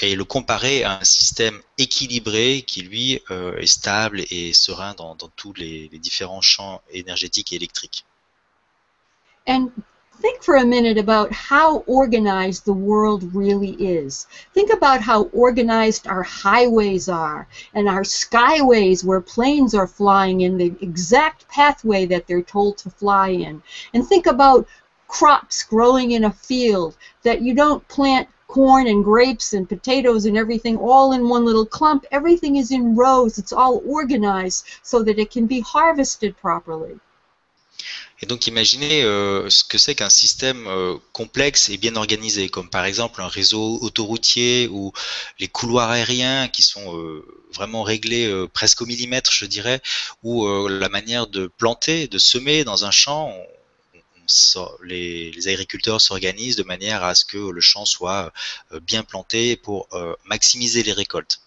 [0.00, 5.16] et le comparer à un système équilibré qui, lui, euh, est stable et serein dans,
[5.16, 8.04] dans tous les, les différents champs énergétiques et électriques.
[9.48, 9.70] And
[10.20, 14.26] think for a minute about how organized the world really is.
[14.54, 20.56] Think about how organized our highways are and our skyways where planes are flying in
[20.56, 23.62] the exact pathway that they're told to fly in.
[23.92, 24.66] And think about
[25.06, 30.36] crops growing in a field that you don't plant corn and grapes and potatoes and
[30.36, 32.06] everything all in one little clump.
[32.10, 33.38] Everything is in rows.
[33.38, 36.98] It's all organized so that it can be harvested properly.
[38.22, 42.70] Et donc imaginez euh, ce que c'est qu'un système euh, complexe et bien organisé, comme
[42.70, 44.92] par exemple un réseau autoroutier ou
[45.38, 49.80] les couloirs aériens qui sont euh, vraiment réglés presque au millimètre, je dirais,
[50.22, 53.32] ou la manière de planter, de semer dans un champ.
[54.82, 58.32] les, les agriculteurs s'organisent de manière à ce que le champ soit
[58.82, 59.88] bien planté pour
[60.24, 61.40] maximiser les récoltes.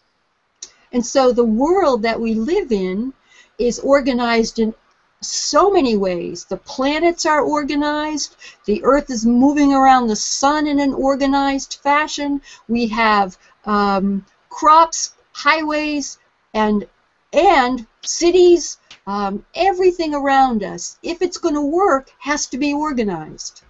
[0.93, 3.13] And so the world that we live in
[3.59, 4.73] is organized in
[5.22, 6.45] so many ways.
[6.45, 8.36] The planets are organized.
[8.65, 12.41] The Earth is moving around the sun in an organized fashion.
[12.67, 16.17] We have um, crops, highways,
[16.53, 16.88] and
[17.34, 18.78] and cities.
[19.07, 23.61] Um, everything around us, if it's going to work, has to be organized.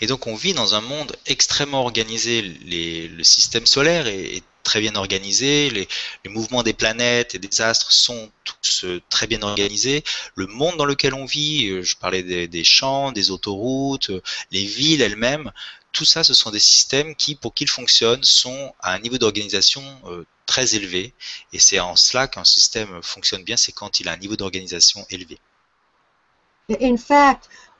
[0.00, 2.42] Et donc on vit dans un monde extrêmement organisé.
[2.42, 5.88] Les- le système solaire est, est très bien organisé, les,
[6.28, 10.04] mouvements des planètes et des astres sont tous euh, très bien organisés.
[10.34, 14.64] Le monde dans lequel on vit, euh, je parlais des, champs, des autoroutes, euh, les
[14.64, 15.50] villes elles-mêmes,
[15.92, 19.82] tout ça ce sont des systèmes qui, pour qu'ils fonctionnent, sont à un niveau d'organisation
[20.46, 21.14] très élevé.
[21.52, 25.04] Et c'est en cela qu'un système fonctionne bien, c'est quand il a un niveau d'organisation
[25.10, 25.38] élevé.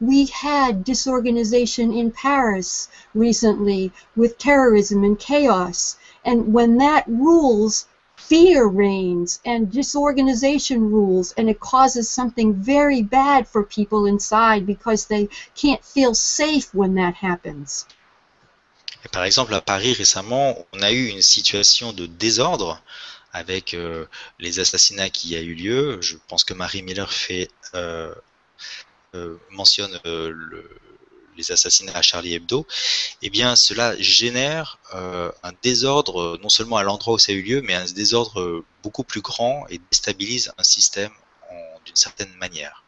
[0.01, 5.96] We had disorganization in Paris recently with terrorism and chaos.
[6.24, 7.86] And when that rules,
[8.16, 15.07] fear reigns and disorganization rules, and it causes something very bad for people inside because
[15.07, 17.86] they can't feel safe when that happens.
[19.05, 22.80] Et par exemple, à Paris récemment, on a eu une situation de désordre
[23.32, 24.07] avec euh,
[24.38, 26.01] les assassinats qui a eu lieu.
[26.03, 28.14] Je pense que Marie Miller fait euh,
[29.50, 30.70] mentionne euh, le-
[31.36, 32.66] les assassinats à Charlie Hebdo.
[33.22, 37.34] Eh bien, cela génère euh, un désordre euh, non seulement à l'endroit où ça a
[37.34, 41.12] eu lieu, mais un désordre euh, beaucoup plus grand et déstabilise un système
[41.86, 42.84] d'une certaine manière.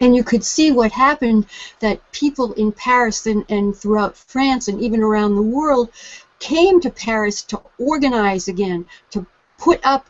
[0.00, 1.46] And you could see what happened
[1.80, 5.88] that people in Paris and, and throughout France and even around the world
[6.38, 9.24] came to Paris to organize again, to
[9.58, 10.06] put up,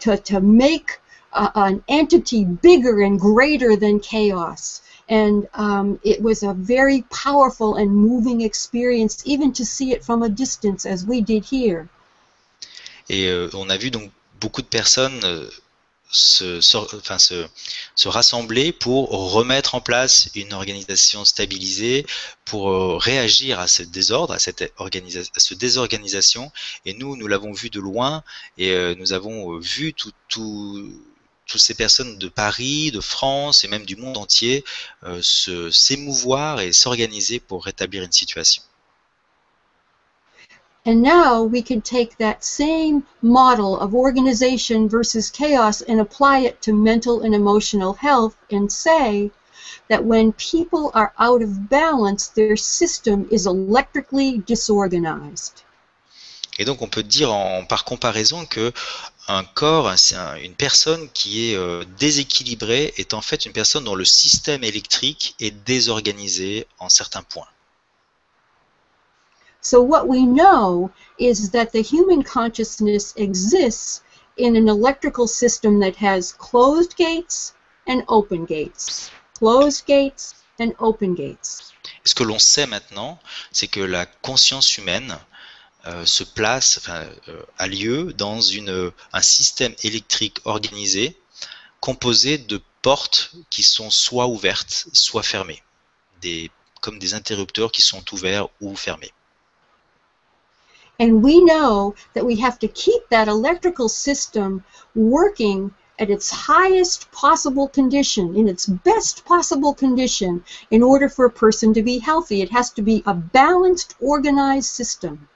[0.00, 1.00] to, to make
[1.32, 4.82] uh, an entity bigger and greater than chaos.
[5.08, 10.22] And um, it was a very powerful and moving experience, even to see it from
[10.22, 11.88] a distance, as we did here.
[13.08, 14.10] Et euh, on a vu donc
[14.40, 15.50] beaucoup de personnes euh,
[16.08, 17.46] se, sor- enfin, se,
[17.94, 22.06] se rassembler pour remettre en place une organisation stabilisée,
[22.44, 26.52] pour euh, réagir à ce désordre, à cette à ce désorganisation.
[26.86, 28.22] Et nous, nous l'avons vu de loin
[28.56, 30.92] et euh, nous avons euh, vu tout, tout,
[31.52, 34.64] toutes ces personnes de Paris, de France et même du monde entier
[35.04, 38.62] euh, se s'émouvoir et s'organiser pour rétablir une situation.
[40.86, 46.60] And now we can take that same model of organization versus chaos and apply it
[46.62, 49.30] to mental and emotional health and say
[49.88, 55.62] that when people are out of balance, their system is electrically disorganized.
[56.58, 58.72] Et donc on peut dire en, par comparaison que
[59.28, 63.94] un corps, un- une personne qui est euh, déséquilibrée est en fait une personne dont
[63.94, 67.48] le système électrique est désorganisé en certains points.
[69.60, 74.02] So what we know is that the human consciousness exists
[74.36, 77.54] in an electrical system that has closed gates
[77.86, 79.10] and open gates.
[79.38, 81.72] Closed gates and open gates.
[82.04, 83.20] Ce que l'on sait maintenant,
[83.52, 85.16] c'est que la conscience humaine
[85.86, 91.16] euh, se place, euh, a lieu dans une, un système électrique organisé
[91.80, 95.62] composé de portes qui sont soit ouvertes, soit fermées,
[96.80, 99.12] comme des interrupteurs qui sont ouverts ou fermés.
[101.00, 104.62] And we know that we have to keep that electrical system
[104.94, 111.30] working at its highest possible condition, in its best possible condition, in order for a
[111.30, 112.40] person to be healthy.
[112.40, 115.28] It has to be a balanced, organized system.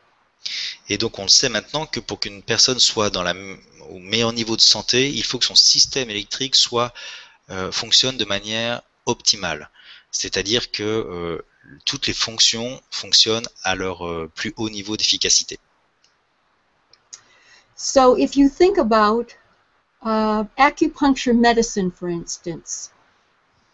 [0.89, 3.35] Et donc on le sait maintenant que pour qu'une personne soit dans la,
[3.91, 6.93] au meilleur niveau de santé, il faut que son système électrique soit
[7.51, 9.71] euh, fonctionne de manière optimale.
[10.11, 11.45] C'est-à-dire que euh,
[11.85, 15.59] toutes les fonctions fonctionnent à leur euh, plus haut niveau d'efficacité.
[17.77, 19.35] So if you think about
[20.03, 22.91] uh, acupuncture medicine, for instance,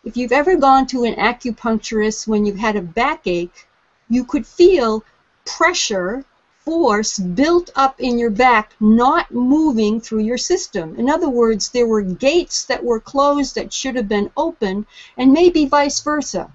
[0.05, 3.66] if you've ever gone to an acupuncturist when you've had a backache,
[4.09, 5.05] you could feel
[5.45, 6.25] pressure,
[6.64, 10.94] force built up in your back, not moving through your system.
[10.96, 14.86] In other words, there were gates that were closed that should have been open,
[15.16, 16.50] and maybe vice versa.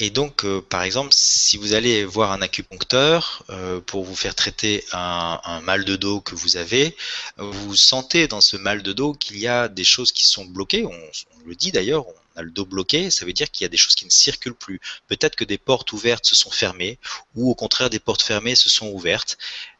[0.00, 4.36] Et donc, euh, par exemple, si vous allez voir un acupuncteur euh, pour vous faire
[4.36, 6.96] traiter un, un mal de dos que vous avez,
[7.36, 10.86] vous sentez dans ce mal de dos qu'il y a des choses qui sont bloquées.
[10.86, 13.66] On, on le dit d'ailleurs, on a le dos bloqué, ça veut dire qu'il y
[13.66, 14.80] a des choses qui ne circulent plus.
[15.08, 16.98] Peut-être que des portes ouvertes se sont fermées,
[17.34, 19.36] ou au contraire des portes fermées se sont ouvertes,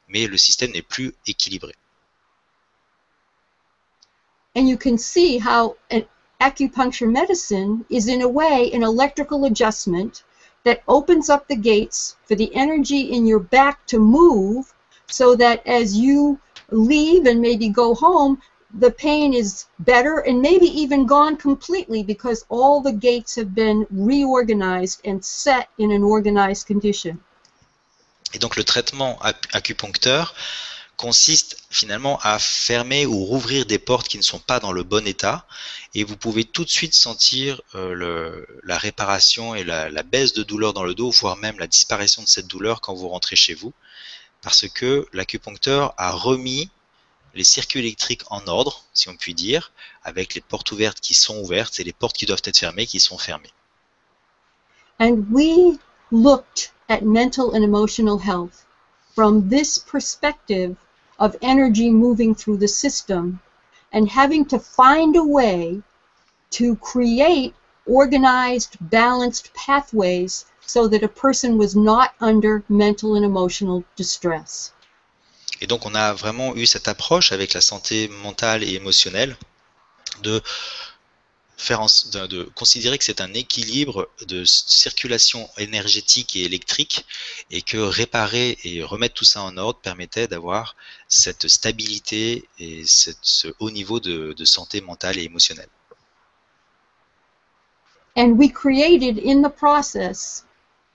[0.09, 1.75] mais le système n'est plus équilibré.
[4.57, 6.03] And you can see how an
[6.41, 10.25] acupuncture medicine is, in a way, an electrical adjustment
[10.65, 14.75] that opens up the gates for the energy in your back to move
[15.07, 16.41] so that as you
[16.71, 18.39] leave and maybe go home,
[18.75, 23.87] the pain is better and maybe even gone completely because all the gates have been
[23.91, 27.19] reorganized and set in an organized condition.
[28.35, 29.19] Et donc le traitement
[29.53, 30.35] acupuncteur
[30.99, 35.07] consiste finalement à fermer ou rouvrir des portes qui ne sont pas dans le bon
[35.07, 35.47] état
[35.95, 40.75] et vous pouvez tout de suite sentir euh, la réparation et la, baisse de douleur
[40.75, 43.73] dans le dos, voire même la disparition de cette douleur quand vous rentrez chez vous,
[44.43, 46.69] parce que l'acupuncteur a remis
[47.39, 49.73] les circuits électriques en ordre, si on peut dire,
[50.03, 52.99] avec les portes ouvertes qui sont ouvertes et les portes qui doivent être fermées qui
[52.99, 53.53] sont fermées.
[54.99, 55.79] And we
[56.11, 58.67] looked at mental and emotional health
[59.15, 60.75] from this perspective
[61.21, 63.39] of energy moving through the system
[63.93, 65.81] and having to find a way
[66.51, 67.55] to create
[67.87, 74.73] organized, balanced pathways so that a person was not under mental and emotional distress.
[75.61, 79.37] Et donc on a vraiment eu cette approche avec la santé mentale et émotionnelle
[80.23, 80.43] de
[82.55, 87.05] considérer que c'est un équilibre de circulation énergétique et électrique
[87.51, 90.77] et que réparer et remettre tout ça en ordre permettait d'avoir
[91.09, 95.69] cette stabilité et ce haut niveau de, de santé mentale et émotionnelle.
[98.17, 100.45] And we created in the process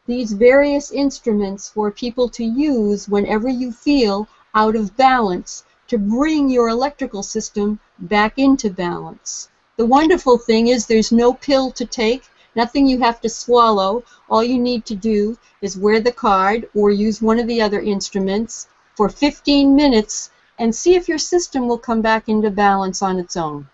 [0.08, 6.50] these various instruments for people to use whenever you feel out of balance to bring
[6.50, 9.50] your electrical system back into balance.
[9.78, 12.24] The wonderful thing is there's no pill to take,
[12.56, 14.04] nothing you have to swallow.
[14.30, 17.80] All you need to do is wear the card or use one of the other
[17.80, 20.30] instruments for 15 minutes
[20.60, 23.68] and see if your system will come back into balance on its own.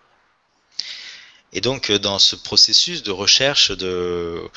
[1.52, 4.48] Et donc, euh, dans ce processus de recherche de,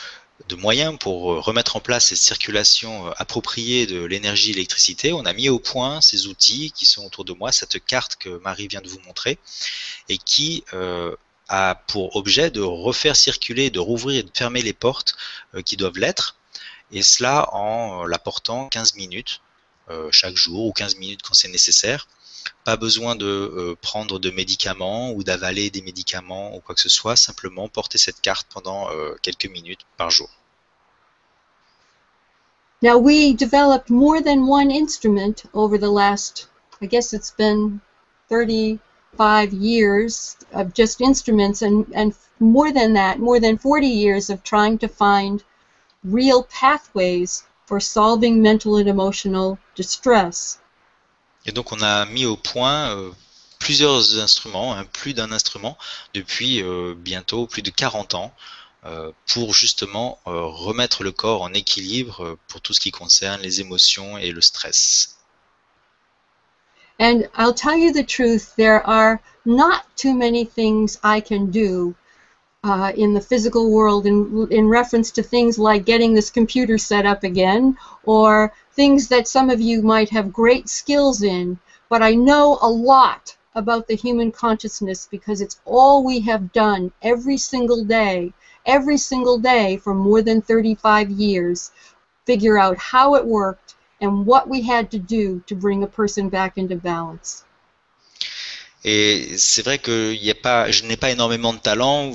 [0.49, 5.13] de moyens pour euh, remettre en place cette circulation euh, appropriée de l'énergie et l'électricité,
[5.13, 8.39] on a mis au point ces outils qui sont autour de moi, cette carte que
[8.43, 9.37] Marie vient de vous montrer,
[10.09, 11.15] et qui euh,
[11.47, 15.15] a pour objet de refaire circuler, de rouvrir et de fermer les portes
[15.65, 16.37] qui doivent l'être,
[16.91, 19.41] et cela en l'apportant 15 minutes
[20.11, 22.07] chaque jour ou 15 minutes quand c'est nécessaire.
[22.63, 26.89] Pas besoin de euh, prendre de médicaments ou d'avaler des médicaments ou quoi que ce
[26.89, 30.29] soit, simplement porter cette carte pendant euh, quelques minutes par jour.
[32.81, 36.49] Now we developed more than one instrument over the last,
[36.81, 37.79] I guess it's been
[38.27, 44.43] 35 years of just instruments and, and more than that, more than 40 years of
[44.43, 45.43] trying to find
[46.03, 50.57] real pathways for solving mental and emotional distress.
[51.45, 53.11] Et donc on a mis au point euh,
[53.59, 55.77] plusieurs instruments, hein, plus d'un instrument,
[56.13, 58.33] depuis euh, bientôt plus de 40 ans,
[58.85, 63.41] euh, pour justement euh, remettre le corps en équilibre euh, pour tout ce qui concerne
[63.41, 65.15] les émotions et le stress.
[66.99, 71.95] And I'll tell you the truth, there are not too many things I can do
[72.65, 77.05] uh, in the physical world in, in reference to things like getting this computer set
[77.05, 81.59] up again or things that some of you might have great skills in.
[81.89, 86.91] But I know a lot about the human consciousness because it's all we have done
[87.01, 88.33] every single day,
[88.65, 91.71] every single day for more than 35 years.
[92.25, 96.29] Figure out how it worked and what we had to do to bring a person
[96.29, 97.43] back into balance.
[98.85, 102.09] Et c'est vrai que je n'ai pas énormément de talent.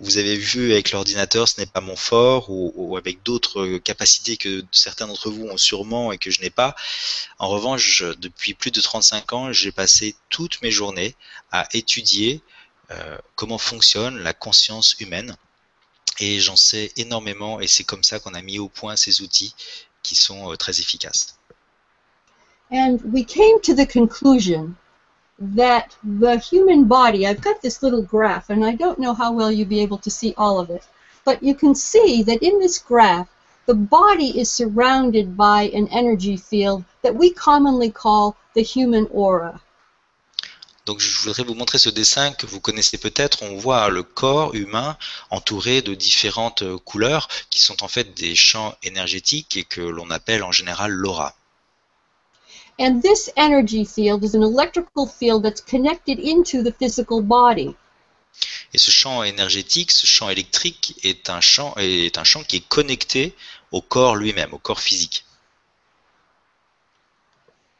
[0.00, 4.38] Vous, avez vu avec l'ordinateur, ce n'est pas mon fort, ou, ou avec d'autres capacités
[4.38, 6.74] que certains d'entre vous ont sûrement et que je n'ai pas.
[7.38, 11.14] En revanche, depuis plus de 35 ans, j'ai passé toutes mes journées
[11.52, 12.40] à étudier
[12.90, 15.36] euh, comment fonctionne la conscience humaine.
[16.20, 19.54] Et j'en sais énormément, et c'est comme ça qu'on a mis au point ces outils
[20.02, 21.38] qui sont euh, très efficaces.
[22.70, 24.74] And we came to the conclusion
[25.38, 29.50] that the human body, I've got this little graph, and I don't know how well
[29.50, 30.84] you'll be able to see all of it,
[31.24, 33.28] but you can see that in this graph,
[33.66, 39.60] the body is surrounded by an energy field that we commonly call the human aura.
[40.86, 43.42] Donc je voudrais vous montrer ce dessin que vous connaissez peut-être.
[43.42, 44.98] On voit le corps humain
[45.30, 50.42] entouré de différentes couleurs qui sont en fait des champs énergétiques et que l'on appelle
[50.42, 51.34] en général l'aura.
[52.78, 57.76] And this energy field is an electrical field that's connected into the physical body.
[58.72, 62.68] Et ce champ énergétique, ce champ électrique est un champ, est un champ qui est
[62.68, 63.32] connecté
[63.70, 65.24] au corps lui-même, au corps physique.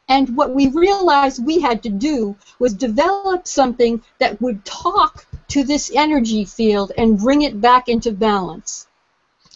[0.07, 5.63] And what we realized we had to do was develop something that would talk to
[5.63, 8.87] this energy field and bring it back into balance.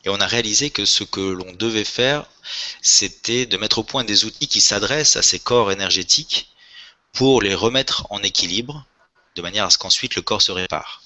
[0.06, 2.26] Et on a réalisé que ce que l'on devait faire,
[2.82, 6.50] c'était de mettre au point des outils qui s'adressent à ces corps énergétiques
[7.14, 8.86] pour les remettre en équilibre,
[9.36, 11.02] de manière à ce qu'ensuite le corps se répare.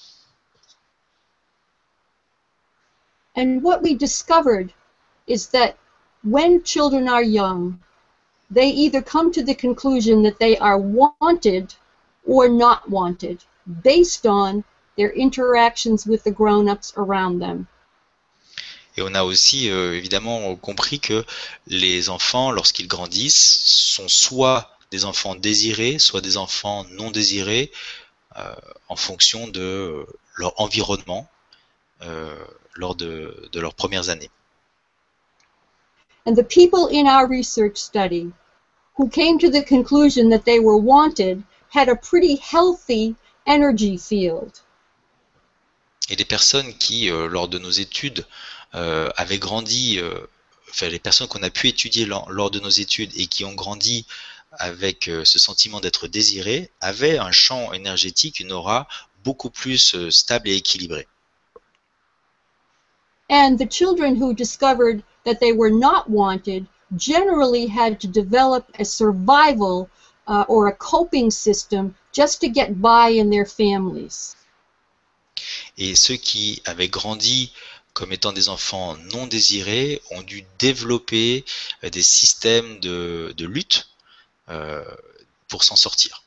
[3.36, 4.72] And what we discovered
[5.26, 5.76] is that
[6.22, 7.80] when children are young,
[8.48, 11.74] they either come to the conclusion that they are wanted
[12.26, 13.38] or not wanted
[13.82, 14.62] based on
[14.96, 17.66] their interactions with the grown-ups around them.
[18.96, 21.24] Et on a aussi euh, évidemment compris que
[21.66, 27.72] les enfants, lorsqu'ils grandissent, sont soit des enfants désirés, soit des enfants non désirés,
[28.36, 28.54] euh,
[28.88, 31.28] en fonction de leur environnement
[32.02, 32.34] euh,
[32.74, 34.30] lors de, de leurs premières années.
[36.26, 38.32] And the people in our research study
[38.96, 43.14] who came to the conclusion that they were wanted had a pretty healthy
[43.46, 44.62] energy field.
[46.10, 48.26] Et les personnes qui, euh, lors de nos études,
[48.74, 50.18] avaient grandi, euh,
[50.70, 53.54] enfin les personnes qu'on a pu étudier lors, lors de nos études et qui ont
[53.54, 54.06] grandi
[54.58, 58.86] avec euh, ce sentiment d'être désiré, avaient un champ énergétique, une aura
[59.24, 61.06] beaucoup plus euh, stable et équilibrée.
[63.30, 66.66] And the children who discovered that they were not wanted
[66.96, 69.88] generally had to develop a survival
[70.28, 74.36] uh, or a coping system just to get by in their families.
[75.78, 77.52] Et ceux qui avaient grandi
[77.94, 81.44] comme étant des enfants non désirés ont dû développer
[81.84, 83.88] euh, des systèmes de, de lutte
[84.50, 84.84] euh,
[85.48, 86.22] pour s'en sortir.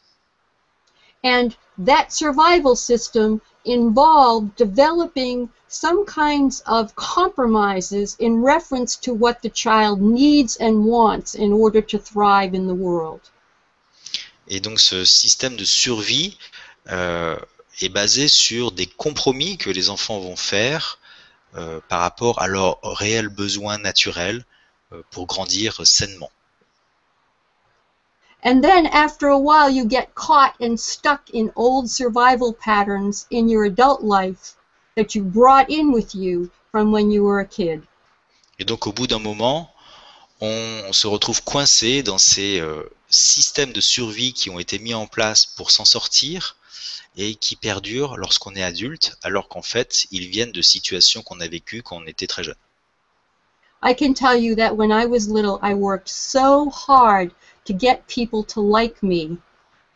[1.23, 9.49] And that survival system involved developing some kinds of compromises in reference to what the
[9.49, 13.19] child needs and wants in order to thrive in the world.
[14.47, 16.37] Et donc ce système de survie
[16.89, 17.35] euh,
[17.81, 20.99] est basé sur des compromis que les enfants vont faire
[21.89, 24.45] par rapport à leurs réels besoins naturels
[24.93, 26.31] euh, pour grandir sainement.
[28.43, 33.49] And then after a while, you get caught and stuck in old survival patterns in
[33.49, 34.55] your adult life
[34.95, 37.81] that you brought in with you from when you were a kid.
[38.59, 39.69] Et donc au bout d'un moment,
[40.41, 44.93] on, on se retrouve coincé dans ces euh, systèmes de survie qui ont été mis
[44.93, 46.56] en place pour s'en sortir
[47.15, 51.47] et qui perdurent lorsqu'on est adulte, alors qu'en fait, ils viennent de situations qu'on a
[51.47, 52.55] vécues quand on était très jeune.
[53.83, 57.31] I can tell you that when I was little, I worked so hard
[57.65, 59.37] to get people to like me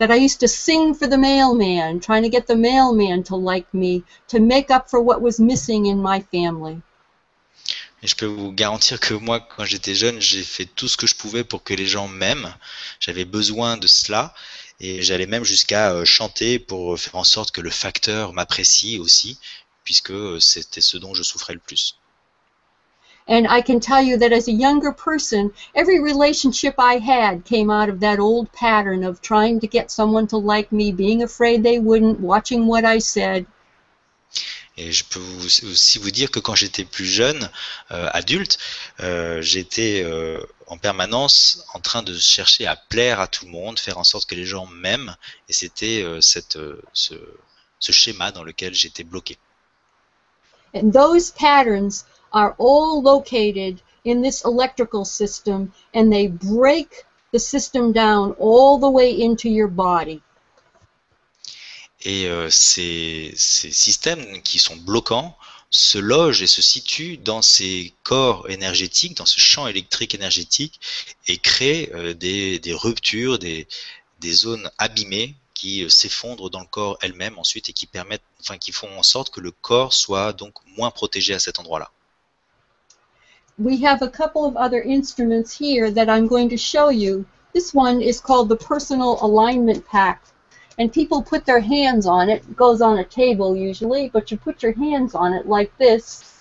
[0.01, 3.71] that I used to sing for the mailman, trying to get the mailman to like
[3.73, 6.81] me to make up for what was missing in my family.
[8.03, 11.05] Et je peux vous garantir que moi, quand j'étais jeune, j'ai fait tout ce que
[11.05, 12.51] je pouvais pour que les gens m'aiment.
[12.99, 14.33] J'avais besoin de cela
[14.81, 19.37] et j'allais même jusqu'à euh, chanter pour faire en sorte que le facteur m'apprécie aussi,
[19.83, 21.97] puisque euh, c'était ce dont je souffrais le plus.
[23.27, 27.69] And I can tell you that as a younger person, every relationship I had came
[27.69, 31.61] out of that old pattern of trying to get someone to like me, being afraid
[31.61, 33.45] they wouldn't, watching what I said.
[34.77, 37.49] Et je peux vous, aussi vous dire que quand j'étais plus jeune,
[37.91, 38.57] euh, adulte,
[39.01, 43.77] euh, j'étais euh, en permanence en train de chercher à plaire à tout le monde,
[43.77, 45.15] faire en sorte que les gens m'aiment.
[45.49, 47.15] Et c'était euh, cette, euh, ce,
[47.79, 49.37] ce schéma dans lequel j'étais bloqué.
[50.73, 57.91] And those patterns are all located in this electrical system and they break the system
[57.91, 60.21] down all the way into your body.
[62.03, 65.37] Et euh, ces, systèmes qui sont bloquants
[65.69, 70.79] se logent et se situent dans ces corps énergétiques, dans ce champ électrique énergétique,
[71.27, 73.67] et créent euh, des, ruptures, des,
[74.25, 78.71] zones abîmées qui euh, s'effondrent dans le corps elle-même ensuite et qui permettent, enfin, qui
[78.71, 81.91] font en sorte que le corps soit donc moins protégé à cet endroit-là.
[83.59, 87.25] We have a couple of other instruments here that I'm going to show you.
[87.53, 90.21] This one is called the Personal Alignment Pack.
[90.77, 92.43] And people put their hands on it.
[92.49, 96.31] It goes on a table usually, but you put your hands on it like this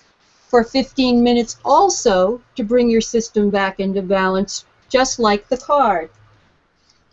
[0.51, 6.09] for 15 minutes also to bring your system back into balance, just like the card.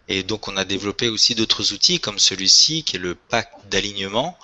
[0.09, 4.39] Et donc on a développé aussi d'autres outils comme celui-ci qui est le pack d'alignement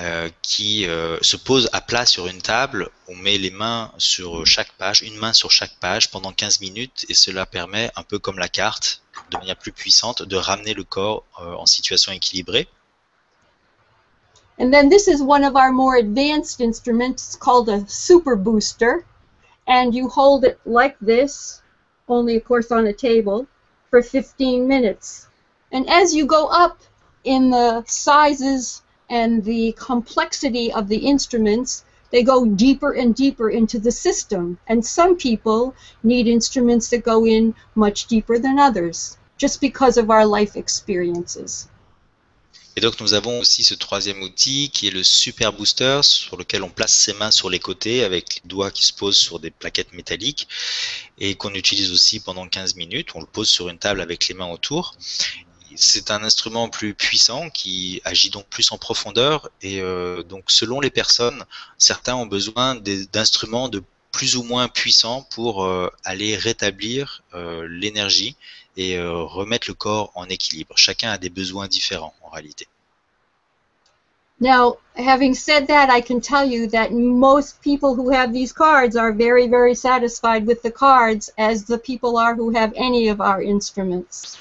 [0.00, 2.88] euh, qui euh, se pose à plat sur une table.
[3.08, 7.04] On met les mains sur chaque page, une main sur chaque page pendant 15 minutes
[7.08, 10.84] et cela permet, un peu comme la carte, de manière plus puissante, de ramener le
[10.84, 12.68] corps euh, en situation équilibrée.
[14.60, 19.04] And then this is one of our more advanced instruments called a super booster.
[19.66, 21.60] And you hold it like this,
[22.06, 23.48] only of course on a table,
[23.90, 25.26] for 15 minutes.
[25.72, 26.78] And as you go up
[27.24, 33.78] in the sizes and the complexity of the instruments, they go deeper and deeper into
[33.78, 34.58] the system.
[34.66, 40.10] And some people need instruments that go in much deeper than others, just because of
[40.10, 41.68] our life experiences.
[42.78, 46.62] Et donc nous avons aussi ce troisième outil qui est le Super Booster sur lequel
[46.62, 49.50] on place ses mains sur les côtés avec les doigts qui se posent sur des
[49.50, 50.46] plaquettes métalliques
[51.18, 53.08] et qu'on utilise aussi pendant 15 minutes.
[53.16, 54.94] On le pose sur une table avec les mains autour.
[55.76, 60.80] C'est un instrument plus puissant qui agit donc plus en profondeur et euh, donc selon
[60.80, 61.44] les personnes,
[61.76, 62.74] certains ont besoin
[63.12, 68.36] d'instruments de plus ou moins puissants pour euh, aller rétablir euh, l'énergie
[68.76, 70.78] et remettre le corps en équilibre.
[70.78, 72.68] Chacun a des besoins différents en réalité.
[74.40, 78.94] Now, having said that, I can tell you that most people who have these cards
[78.94, 83.20] are very, very satisfied with the cards, as the people are who have any of
[83.20, 84.36] our instruments.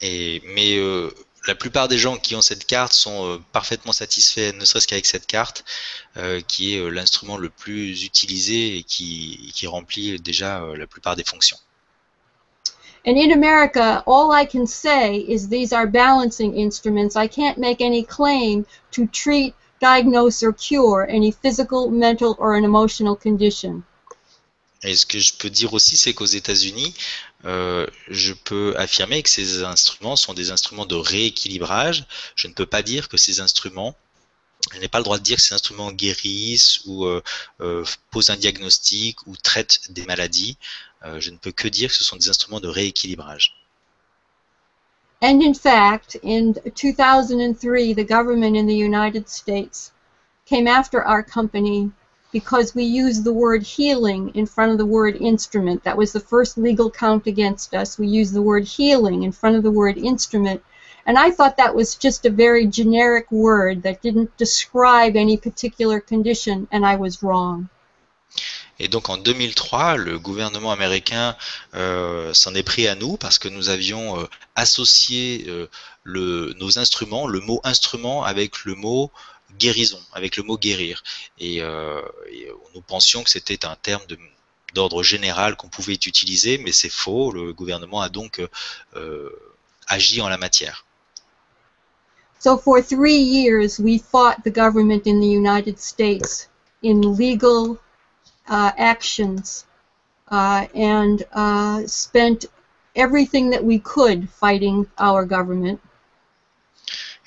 [0.00, 1.10] Et, mais euh,
[1.46, 5.06] la plupart des gens qui ont cette carte sont euh, parfaitement satisfaits, ne serait-ce qu'avec
[5.06, 5.64] cette carte,
[6.16, 10.86] euh, qui est euh, l'instrument le plus utilisé et qui, qui remplit déjà euh, la
[10.86, 11.58] plupart des fonctions.
[13.06, 17.16] And in America, all I can say is these are balancing instruments.
[17.16, 22.64] I can't make any claim to treat, diagnose, or cure any physical, mental, or an
[22.64, 23.82] emotional condition.
[24.82, 26.94] Et ce que je peux dire aussi, c'est qu'aux États-Unis,
[27.44, 32.06] euh, je peux affirmer que ces instruments sont des instruments de rééquilibrage.
[32.34, 33.94] Je ne peux pas dire que ces instruments,
[34.72, 37.22] je n'ai pas le droit de dire que ces instruments guérissent ou euh,
[37.60, 40.56] euh, posent un diagnostic ou traitent des maladies.
[41.04, 43.54] Euh, je ne peux que dire que ce sont des instruments de rééquilibrage.
[45.20, 49.92] And in fact, in 2003, the government in the United States
[50.46, 51.90] came after our company
[52.32, 55.84] because we used the word healing in front of the word instrument.
[55.84, 57.98] That was the first legal count against us.
[57.98, 60.62] We used the word healing in front of the word instrument.
[61.06, 66.00] And I thought that was just a very generic word that didn't describe any particular
[66.00, 67.70] condition, and I was wrong.
[68.78, 71.34] Et donc en 2003, le gouvernement américain
[71.74, 75.68] euh, s'en est pris à nous parce que nous avions euh, associé euh,
[76.04, 79.10] le, nos instruments, le mot instrument avec le mot
[79.56, 81.02] guérison, avec le mot guérir.
[81.38, 84.18] Et, euh, et nous pensions que c'était un terme de
[84.74, 87.32] d'ordre général qu'on pouvait utiliser, mais c'est faux.
[87.32, 88.46] Le gouvernement a donc
[88.96, 89.30] euh,
[89.86, 90.84] agi en la matière.
[92.38, 96.48] So for three years, we fought the government in the United States
[96.82, 97.78] in legal
[98.48, 99.64] uh, actions
[100.30, 102.46] uh, and uh, spent
[102.94, 105.80] everything that we could fighting our government.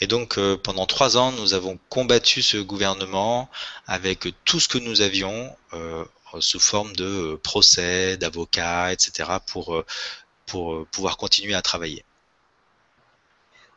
[0.02, 3.50] Et donc euh, pendant trois ans, nous avons combattu ce gouvernement
[3.86, 6.04] avec tout ce que nous avions euh,
[6.40, 9.30] sous forme de euh, procès, d'avocats, etc.
[9.46, 9.84] pour,
[10.48, 12.04] pour pouvoir continuer à travailler.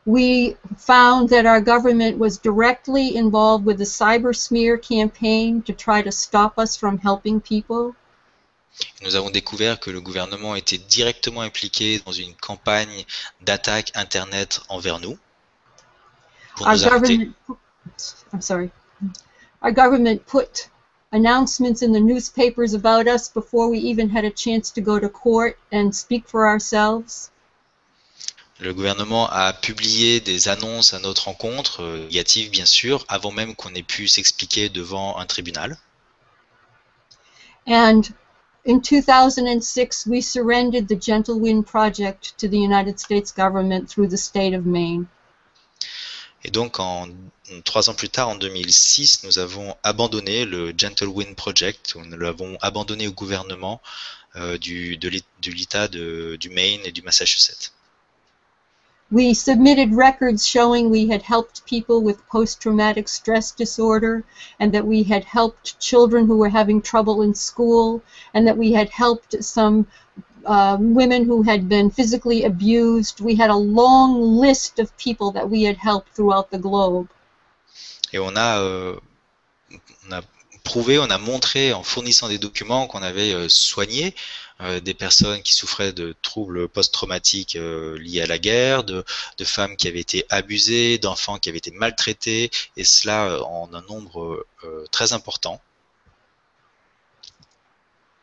[0.07, 6.03] We found that our government was directly involved with the cyber smear campaign to try
[6.03, 7.93] to stop us from helping people.
[9.01, 13.05] Nous avons découvert que le gouvernement était directement impliqué dans une campagne
[13.41, 15.17] d'attaque Internet envers nous.
[16.63, 17.35] Our government,
[18.31, 18.71] I'm sorry,
[19.61, 20.69] our government put
[21.11, 25.09] announcements in the newspapers about us before we even had a chance to go to
[25.09, 27.31] court and speak for ourselves.
[28.59, 33.53] Le gouvernement a publié des annonces à notre rencontre, euh, négatives bien sûr, avant même
[33.53, 35.77] qu'on ait pu s'expliquer devant un tribunal.
[37.67, 38.13] And
[38.65, 44.17] in 2006, we surrendered the Gentle Wind Project to the United States government through the
[44.17, 45.07] state of Maine.
[46.45, 47.07] Et donc, en,
[47.63, 51.95] trois ans plus tard, en 2006, nous avons abandonné le Gentle Wind Project.
[51.95, 53.81] Nous l'avons abandonné au gouvernement
[54.35, 57.71] euh, du, de l'É- de l'État du Maine et du Massachusetts.
[59.11, 64.23] We submitted records showing we had helped people with post traumatic stress disorder,
[64.59, 68.03] and that we had helped children who were having trouble in school,
[68.35, 69.87] and that we had helped some
[70.45, 73.19] women who had been physically abused.
[73.21, 77.07] We had a long list of people that we had helped throughout the globe.
[78.13, 79.01] Et on a,
[80.63, 84.15] prouvé, on a montré en fournissant des documents qu'on avait euh, soigné
[84.61, 89.03] euh, des personnes qui souffraient de troubles post-traumatiques euh, liés à la guerre, de,
[89.43, 94.45] femmes qui avaient été abusées, d'enfants qui avaient été maltraités, et cela en un nombre
[94.91, 95.61] très important.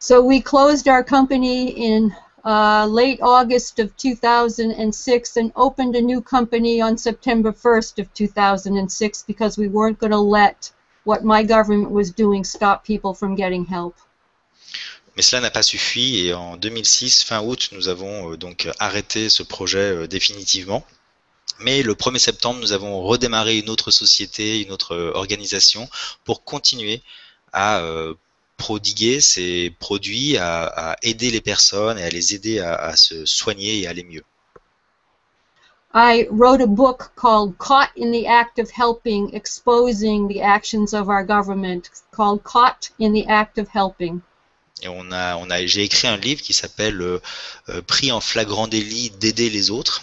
[0.02, 2.12] So we closed our company in
[2.44, 9.22] uh, late August of 2006 and opened a new company on September 1st of 2006
[9.28, 10.72] because we weren't going to let
[11.04, 13.94] what my government was doing stop people from getting help.
[15.16, 19.28] Mais cela n'a pas suffi et en 2006, fin août, nous avons euh, donc arrêté
[19.28, 20.84] ce projet euh, définitivement.
[21.60, 25.88] Mais le 1er septembre, nous avons redémarré une autre société, une autre euh, organisation
[26.24, 27.02] pour continuer
[27.52, 27.80] à
[28.56, 33.24] prodiguer ces produits, à, à aider les personnes et à les aider à, à se
[33.24, 34.22] soigner et à aller mieux.
[35.94, 41.10] I wrote a book called Caught in the Act of Helping, exposing the actions of
[41.10, 44.22] our government, called Caught in the Act of Helping.
[44.80, 47.20] Et on a, on a, j'ai écrit un livre qui s'appelle euh,
[47.68, 50.02] euh, Pris en flagrant délit d'aider les autres.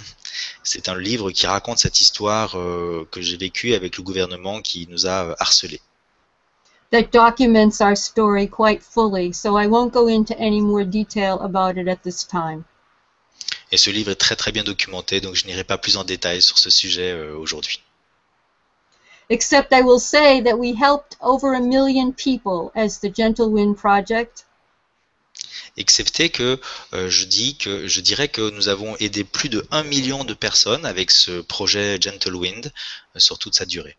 [0.64, 4.88] C'est un livre qui raconte cette histoire euh, que j'ai vécue avec le gouvernement qui
[4.89, 5.82] nous a harcelés.
[6.92, 11.78] That documents our story quite fully, so I won't go into any more detail about
[11.78, 12.66] it at this time.
[13.72, 16.42] Et ce livre est très très bien documenté, donc je n'irai pas plus en détail
[16.42, 17.82] sur ce sujet euh, aujourd'hui.
[19.30, 23.78] Except I will say that we helped over a million people as the Gentle Wind
[23.78, 24.48] Project.
[25.78, 26.60] Excepté que
[26.94, 30.34] euh, je dis que je dirais que nous avons aidé plus de 1 million de
[30.34, 32.74] personnes avec ce projet Gentle Wind
[33.16, 33.96] euh, sur toute sa durée.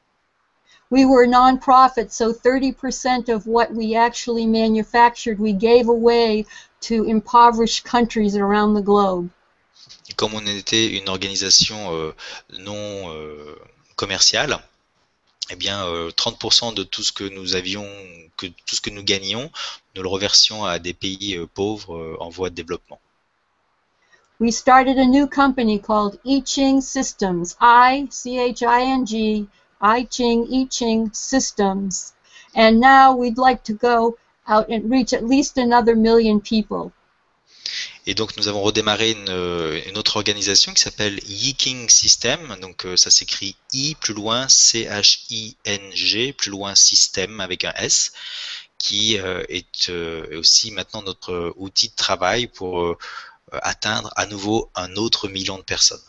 [0.90, 6.46] We were a non-profit, so 30% of what we actually manufactured we gave away
[6.82, 9.30] to impoverished countries around the globe.
[10.16, 12.12] Comme on était une organisation euh,
[12.58, 13.56] non euh,
[13.94, 14.60] commerciale,
[15.50, 17.86] eh bien euh, 30% de tout ce que nous avions,
[18.36, 19.50] que tout ce que nous gagnions,
[19.94, 22.98] nous le reversions à des pays euh, pauvres euh, en voie de développement.
[24.40, 29.46] We started a new company called I Ching Systems, I C H I N G,
[29.80, 32.12] I Ching I Ching Systems,
[32.54, 34.16] and now we'd like to go
[34.46, 36.92] out and reach at least another million people.
[38.06, 42.56] Et donc nous avons redémarré une, euh, autre organisation qui s'appelle Yiking System.
[42.60, 47.40] Donc euh, ça s'écrit I plus loin C H I N G plus loin System
[47.40, 48.12] avec un S
[48.78, 49.90] qui euh, est
[50.36, 52.96] aussi maintenant notre outil de travail pour
[53.52, 56.00] atteindre à nouveau un autre million de personnes.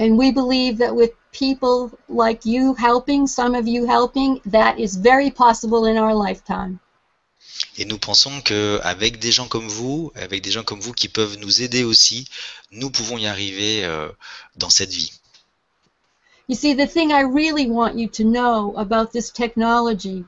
[0.00, 4.96] And we believe that with people like you helping, some of you helping, that is
[4.96, 6.80] very possible in our lifetime.
[7.76, 11.08] Et nous pensons que avec des gens comme vous, avec des gens comme vous qui
[11.08, 12.26] peuvent nous aider aussi,
[12.70, 14.08] nous pouvons y arriver euh,
[14.56, 15.12] dans cette vie.
[16.48, 20.24] You see, the thing I really want you to know about this technology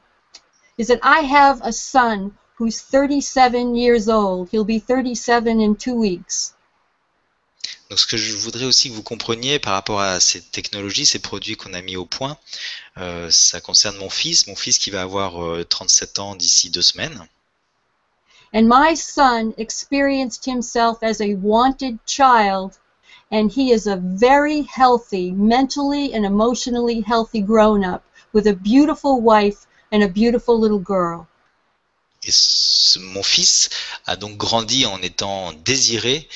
[0.76, 4.50] is that I have a son who's 37 years old.
[4.50, 6.52] He'll be 37 in two weeks.
[7.92, 11.18] Donc ce que je voudrais aussi que vous compreniez par rapport à ces technologies, ces
[11.18, 12.38] produits qu'on a mis au point,
[12.96, 16.80] euh, ça concerne mon fils, mon fils qui va avoir euh, 37 ans d'ici deux
[16.80, 17.28] semaines.
[18.54, 22.78] And my son experienced himself as a wanted child,
[23.30, 29.20] and he is a very healthy, mentally and emotionally healthy grown up with a beautiful
[29.20, 31.26] wife and a beautiful little girl.
[32.24, 33.68] Et ce- mon fils
[34.06, 36.26] a donc grandi en étant désiré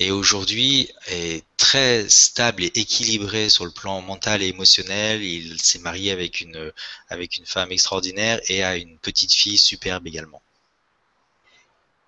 [0.00, 5.22] et aujourd'hui est très stable et équilibré sur le plan mental et émotionnel.
[5.22, 6.72] Il s'est marié avec une,
[7.10, 10.42] avec une femme extraordinaire et a une petite fille superbe également.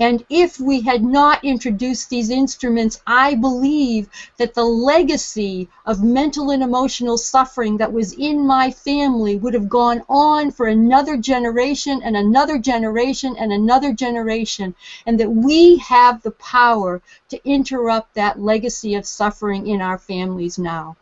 [0.05, 6.51] And if we had not introduced these instruments, I believe that the legacy of mental
[6.51, 12.03] and emotional suffering that was in my family would have gone on for another generation
[12.03, 14.75] and another generation and another generation,
[15.07, 20.59] and that we have the power to interrupt that legacy of suffering in our families
[20.59, 20.97] now.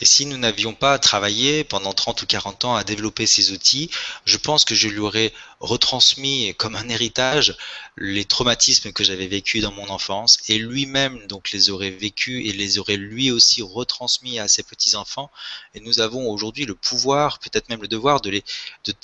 [0.00, 3.90] Et si nous n'avions pas travaillé pendant 30 ou 40 ans à développer ces outils,
[4.24, 7.56] je pense que je lui aurais retransmis comme un héritage
[7.96, 12.52] les traumatismes que j'avais vécus dans mon enfance et lui-même donc les aurait vécus et
[12.52, 15.30] les aurait lui aussi retransmis à ses petits-enfants.
[15.74, 18.42] Et nous avons aujourd'hui le pouvoir, peut-être même le devoir de,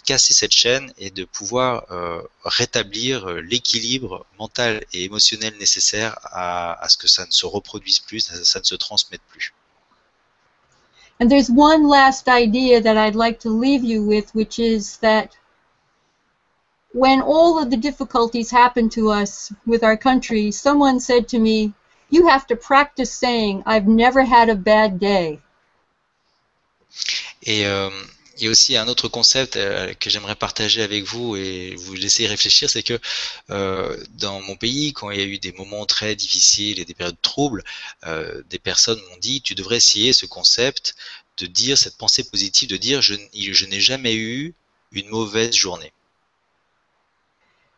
[0.05, 6.87] casser cette chaîne et de pouvoir euh, rétablir euh, l'équilibre mental et émotionnel nécessaire à,
[6.89, 9.55] ce que ça ne se reproduise plus, ça ne se transmette plus.
[11.21, 15.37] And there's one last idea that I'd like to leave you with, which is that
[16.93, 21.75] when all of the difficulties happened to us with our country, someone said to me,
[22.09, 25.41] You have to practice saying, I've never had a bad day.
[27.47, 27.91] Et euh,
[28.41, 31.95] il y a aussi un autre concept euh, que j'aimerais partager avec vous et vous
[31.95, 32.99] laisser réfléchir, c'est que
[33.51, 36.95] euh, dans mon pays, quand il y a eu des moments très difficiles et des
[36.95, 37.63] périodes troubles,
[38.07, 40.95] euh, des personnes m'ont dit tu devrais essayer ce concept
[41.37, 43.15] de dire cette pensée positive, de dire je
[43.67, 44.55] n'ai jamais eu
[44.93, 45.93] une mauvaise journée.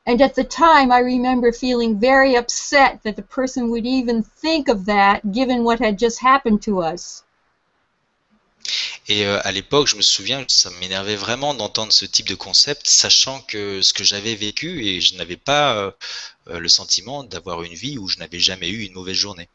[0.04, 4.68] And at the time, I remember feeling very upset that the person would even think
[4.68, 7.22] of that given what had just happened to us.
[9.08, 12.86] Et euh, à l'époque, je me souviens, ça m'énervait vraiment d'entendre ce type de concept,
[12.86, 15.90] sachant que ce que j'avais vécu et je n'avais pas euh,
[16.48, 19.48] euh, le sentiment d'avoir une vie où je n'avais jamais eu une mauvaise journée.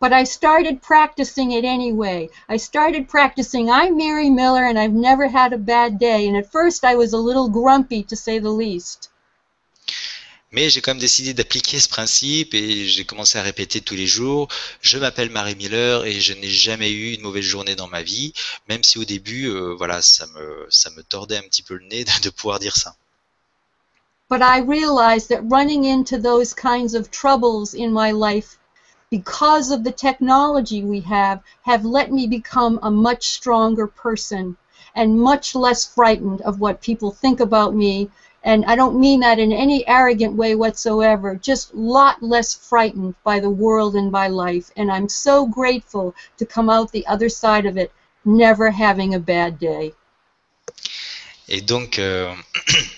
[0.00, 2.28] But I started practicing it anyway.
[2.48, 6.26] I started practicing, I'm Mary Miller and I've never had a bad day.
[6.26, 9.10] And at first I was a little grumpy to say the least.
[10.52, 14.06] Mais j'ai quand même décidé d'appliquer ce principe et j'ai commencé à répéter tous les
[14.06, 14.48] jours.
[14.82, 18.34] Je m'appelle Marie Miller et je n'ai jamais eu une mauvaise journée dans ma vie,
[18.68, 21.86] même si au début, euh, voilà, ça me, ça me tordait un petit peu le
[21.86, 22.94] nez de pouvoir dire ça.
[24.28, 28.58] But I realized that running into those kinds of troubles in my life
[29.10, 34.56] because of the technology we have have let me become a much stronger person
[34.94, 38.10] and much less frightened of what people think about me
[38.44, 43.14] and I don't mean that in any arrogant way whatsoever, just a lot less frightened
[43.24, 44.70] by the world and by life.
[44.76, 47.92] And I'm so grateful to come out the other side of it,
[48.24, 49.94] never having a bad day.
[51.48, 52.34] Et donc, euh,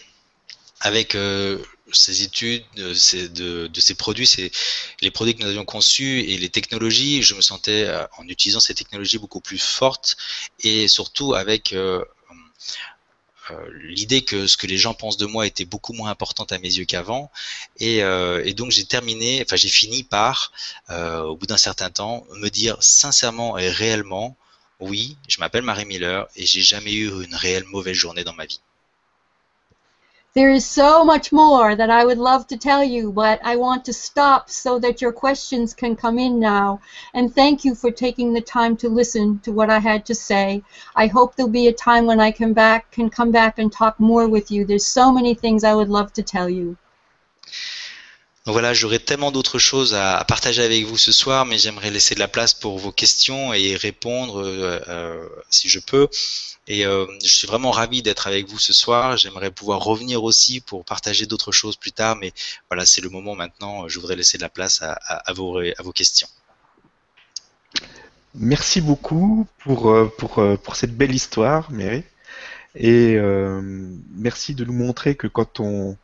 [0.82, 1.59] avec euh,
[1.92, 2.95] ces études euh,
[3.28, 4.51] de, de, ces produits, ces,
[5.01, 8.61] les produits que nous avions conçus et les technologies, je me sentais euh, en utilisant
[8.61, 10.16] ces technologies beaucoup plus fortes
[10.61, 12.05] et surtout avec euh,
[13.72, 16.78] l'idée que ce que les gens pensent de moi était beaucoup moins importante à mes
[16.78, 17.30] yeux qu'avant.
[17.78, 20.53] Et, euh, et, donc j'ai terminé enfin j'ai fini par
[20.90, 24.36] euh, au bout d'un certain temps me dire sincèrement et réellement
[24.80, 28.47] oui je m'appelle Marie Miller et j'ai jamais eu une réelle mauvaise journée dans ma
[28.47, 28.61] vie
[30.35, 33.85] There is so much more that I would love to tell you, but I want
[33.85, 36.80] to stop so that your questions can come in now.
[37.12, 40.64] And thank you for taking the time to listen to what I had to say.
[40.97, 44.01] I hope there'll be a time when I can back can come back and talk
[44.01, 44.64] more with you.
[44.64, 46.76] There's so many things I would love to tell you.
[48.45, 52.14] Donc voilà, j'aurais tellement d'autres choses à, partager avec vous ce soir, mais j'aimerais laisser
[52.14, 56.09] de la place pour vos questions et répondre euh, euh, si je peux.
[56.66, 59.16] Et euh, je suis vraiment ravi d'être avec vous ce soir.
[59.16, 62.32] J'aimerais pouvoir revenir aussi pour partager d'autres choses plus tard, mais
[62.68, 63.88] voilà, c'est le moment maintenant.
[63.88, 65.62] Je voudrais laisser de la place à, vos,
[65.95, 66.28] questions.
[68.34, 72.03] Merci beaucoup pour, pour, pour cette belle histoire, Mary.
[72.74, 73.16] Et
[74.14, 75.97] merci de nous montrer que quand on,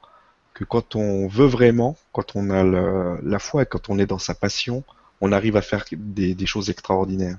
[0.60, 4.04] que quand on veut vraiment, quand on a la, la foi et quand on est
[4.04, 4.84] dans sa passion,
[5.22, 7.38] on arrive à faire des, des choses extraordinaires.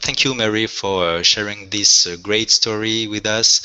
[0.00, 3.62] Thank you, Mary, for uh, sharing this uh, great story with us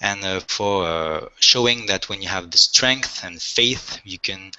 [0.00, 4.50] and uh, for showing that when you have the strength and faith, you can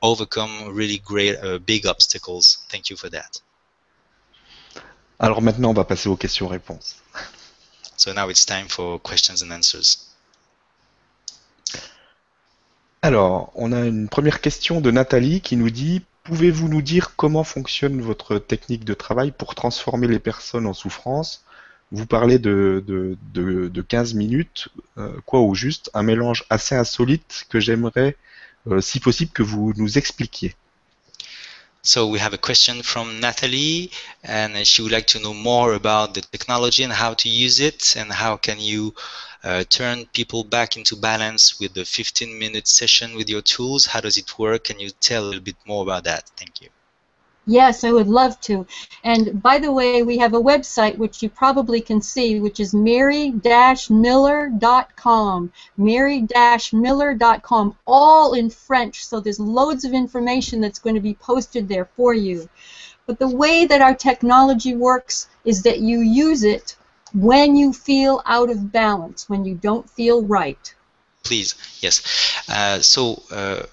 [0.00, 2.58] overcome really great, big obstacles.
[2.70, 3.42] Thank you for that.
[5.18, 6.94] Alors maintenant, on va passer aux questions-réponses.
[7.96, 10.11] So now it's time for questions and answers.
[13.04, 17.42] Alors, on a une première question de Nathalie qui nous dit Pouvez-vous nous dire comment
[17.42, 21.44] fonctionne votre technique de travail pour transformer les personnes en souffrance
[21.90, 26.76] Vous parlez de, de, de, de 15 minutes, euh, quoi au juste, un mélange assez
[26.76, 28.16] insolite que j'aimerais,
[28.68, 30.54] euh, si possible, que vous nous expliquiez.
[31.84, 33.90] So we have a question from Natalie,
[34.22, 37.96] and she would like to know more about the technology and how to use it,
[37.96, 38.94] and how can you
[39.42, 43.86] uh, turn people back into balance with the 15 minute session with your tools?
[43.86, 44.64] How does it work?
[44.64, 46.30] Can you tell a little bit more about that?
[46.36, 46.68] Thank you.
[47.46, 48.68] Yes, I would love to.
[49.02, 52.72] And by the way, we have a website which you probably can see, which is
[52.72, 55.52] mary-miller.com.
[55.76, 61.86] Mary-miller.com, all in French, so there's loads of information that's going to be posted there
[61.96, 62.48] for you.
[63.06, 66.76] But the way that our technology works is that you use it
[67.12, 70.72] when you feel out of balance, when you don't feel right.
[71.24, 72.02] Please, yes.
[72.48, 73.64] Uh, so, uh,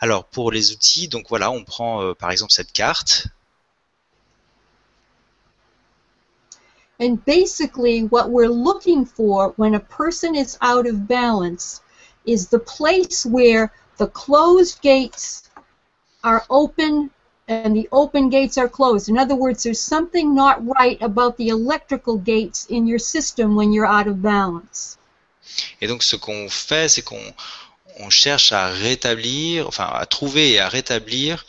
[0.00, 3.26] Alors pour les outils, donc voilà, on prend par exemple cette carte.
[6.98, 11.82] And basically, what we're looking for when a person is out of balance
[12.24, 15.48] is the place where the closed gates
[16.24, 17.10] are open
[17.48, 19.08] and the open gates are closed.
[19.08, 23.72] In other words, there's something not right about the electrical gates in your system when
[23.72, 24.98] you're out of balance.
[25.80, 27.22] Et donc, ce qu'on fait, c'est qu'on
[28.00, 31.46] on cherche à rétablir, enfin, à trouver et à rétablir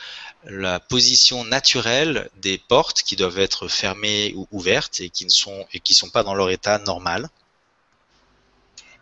[0.50, 5.66] la position naturelle des portes qui doivent être fermées ou ouvertes et qui ne sont
[5.74, 7.30] et qui sont pas dans leur état normal.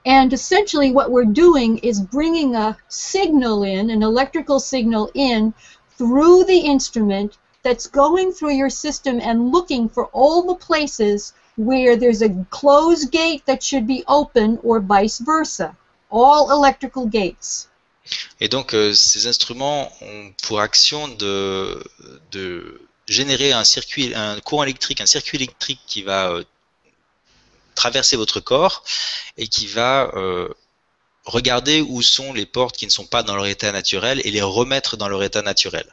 [0.05, 5.53] And essentially what we're doing is bringing a signal in, an electrical signal in
[5.97, 11.95] through the instrument that's going through your system and looking for all the places where
[11.95, 15.75] there's a closed gate that should be open or vice versa.
[16.11, 17.67] All electrical gates.
[18.39, 21.83] Et donc, euh, ces instruments ont pour action de,
[22.31, 26.43] de générer un circuit, un courant électrique, un circuit électrique qui va euh,
[27.75, 28.83] traverser votre corps
[29.37, 30.49] et qui va euh,
[31.25, 34.41] regarder où sont les portes qui ne sont pas dans leur état naturel et les
[34.41, 35.87] remettre dans leur état naturel.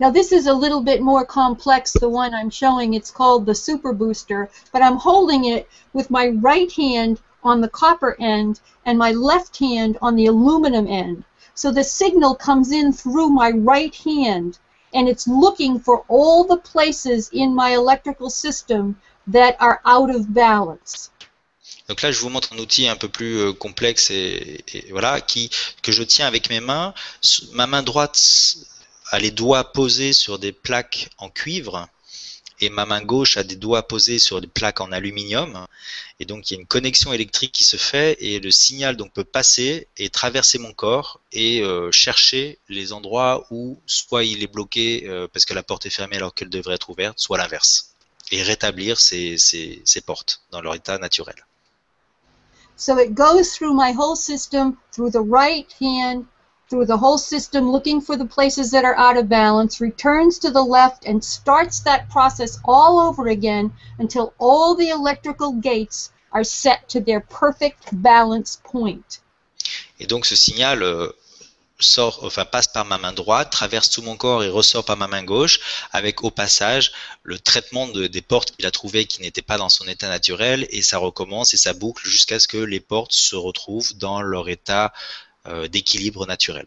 [0.00, 2.94] Now this is a little bit more complex, the one I'm showing.
[2.94, 7.68] It's called the Super Booster, but I'm holding it with my right hand on the
[7.68, 11.24] copper end and my left hand on the aluminum end.
[11.54, 14.58] So the signal comes in through my right hand
[14.94, 20.32] and it's looking for all the places in my electrical system that are out of
[20.32, 21.10] balance.
[21.88, 25.20] Donc là, je vous montre un outil un peu plus euh, complexe et, et voilà,
[25.20, 25.50] qui
[25.82, 26.92] que je tiens avec mes mains.
[27.52, 28.18] Ma main droite
[29.10, 31.88] a les doigts posés sur des plaques en cuivre
[32.60, 35.66] et ma main gauche a des doigts posés sur des plaques en aluminium.
[36.20, 39.12] Et donc il y a une connexion électrique qui se fait et le signal donc
[39.12, 44.52] peut passer et traverser mon corps et euh, chercher les endroits où soit il est
[44.52, 47.94] bloqué euh, parce que la porte est fermée alors qu'elle devrait être ouverte, soit l'inverse.
[48.30, 51.36] Et rétablir ces, ces, portes dans leur état naturel.
[52.76, 56.26] So it goes through my whole system, through the right hand,
[56.68, 60.50] through the whole system, looking for the places that are out of balance, returns to
[60.50, 66.44] the left, and starts that process all over again until all the electrical gates are
[66.44, 69.20] set to their perfect balance point.
[69.98, 71.08] Et donc ce signal euh,
[71.80, 75.08] sort, enfin passe par ma main droite, traverse tout mon corps et ressort par ma
[75.08, 75.60] main gauche,
[75.92, 76.92] avec au passage
[77.22, 80.66] le traitement de, des portes qu'il a trouvées qui n'étaient pas dans son état naturel,
[80.70, 84.48] et ça recommence et ça boucle jusqu'à ce que les portes se retrouvent dans leur
[84.48, 84.92] état
[85.70, 86.66] d'équilibre naturel.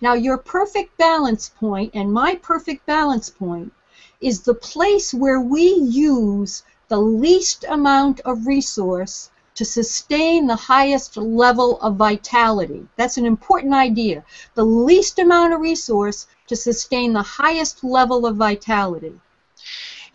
[0.00, 3.72] Now, your perfect balance point and my perfect balance point
[4.20, 11.16] is the place where we use the least amount of resource to sustain the highest
[11.16, 12.86] level of vitality.
[12.96, 14.24] That's an important idea.
[14.54, 19.14] The least amount of resource to sustain the highest level of vitality.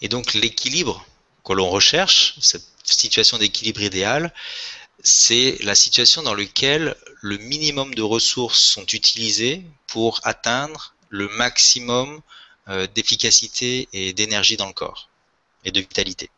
[0.01, 1.05] Et donc l'équilibre
[1.43, 4.33] que l'on recherche, cette situation d'équilibre idéal,
[5.03, 12.21] c'est la situation dans laquelle le minimum de ressources sont utilisées pour atteindre le maximum
[12.67, 15.09] euh, d'efficacité et d'énergie dans le corps
[15.63, 16.29] et de vitalité.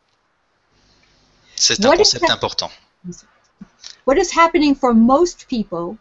[1.56, 2.70] C'est un concept important.
[4.06, 5.96] What is happening for most people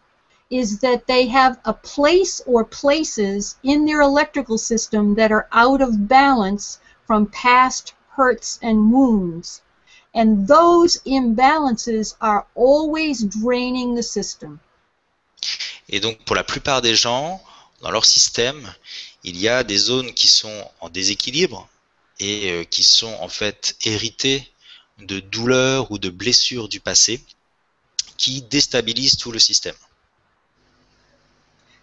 [0.50, 5.82] is that they have a place or places in their electrical system that are out
[5.82, 9.62] of balance from past hurts and wounds.
[10.14, 14.60] And those imbalances are always draining the system.
[15.88, 17.42] Et donc pour la plupart des gens,
[17.82, 18.74] dans leur système,
[19.24, 21.68] il y a des zones qui sont en déséquilibre
[22.20, 24.48] et euh, qui sont en fait héritées
[25.00, 27.22] de douleurs ou de blessures du passé
[28.18, 29.76] qui déstabilisent tout le système.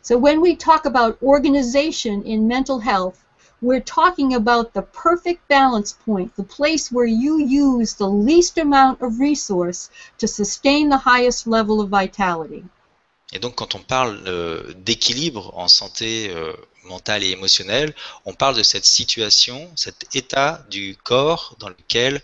[0.03, 3.26] So when we talk about organization in mental health,
[3.63, 9.01] we're talking about the perfect balance point, the place where you use the least amount
[9.01, 12.65] of resource to sustain the highest level of vitality.
[13.33, 16.53] Et donc quand on parle euh, d'équilibre en santé euh,
[16.85, 17.95] mentale et émotionnelle,
[18.25, 22.23] on parle de cette situation, cet état du corps dans lequel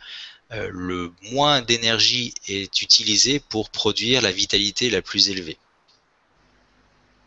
[0.52, 5.56] euh, le moins d'énergie est utilisé pour produire la vitalité la plus élevée.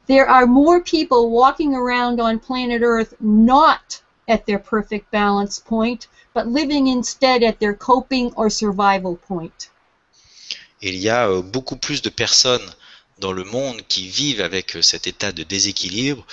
[0.08, 6.08] There are more people walking around on planet Earth not at their perfect balance point,
[6.34, 9.70] but living instead at their coping or survival point.
[10.82, 12.70] Il y a euh, beaucoup plus de personnes
[13.20, 16.26] dans le monde qui vivent avec euh, cet état de déséquilibre,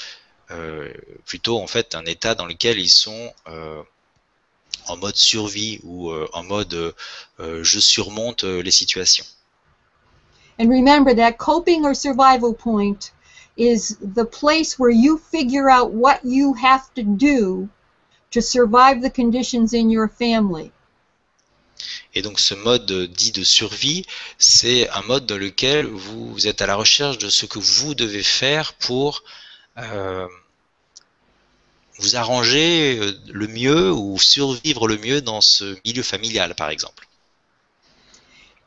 [0.50, 0.92] euh,
[1.24, 3.82] plutôt en fait un état dans lequel ils sont euh,
[4.88, 6.74] en mode survie ou euh, en mode
[7.40, 9.24] euh, je surmonte les situations.
[10.59, 13.12] And remember that coping or survival point
[13.56, 17.68] is the place where you figure out what you have to do
[18.30, 20.72] to survive the conditions in your family.
[22.14, 24.04] Et donc ce mode euh, dit de survie,
[24.38, 28.22] c'est un mode dans lequel vous êtes à la recherche de ce que vous devez
[28.22, 29.24] faire pour
[29.78, 30.26] euh,
[31.98, 37.08] vous arranger euh, le mieux ou survivre le mieux dans ce milieu familial, par exemple.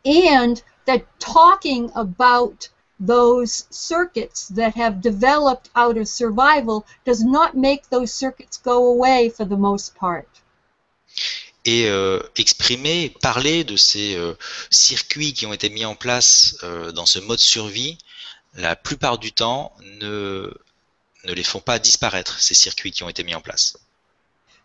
[0.05, 2.69] And that talking about
[2.99, 9.29] those circuits that have developed out of survival does not make those circuits go away
[9.29, 10.27] for the most part.
[11.65, 14.33] et euh, exprimer, parler de ces euh,
[14.69, 17.97] circuits qui ont été mis en place euh, dans ce mode survie,
[18.53, 20.53] la plupart du temps ne,
[21.25, 23.77] ne les font pas disparaître, ces circuits qui ont été mis en place.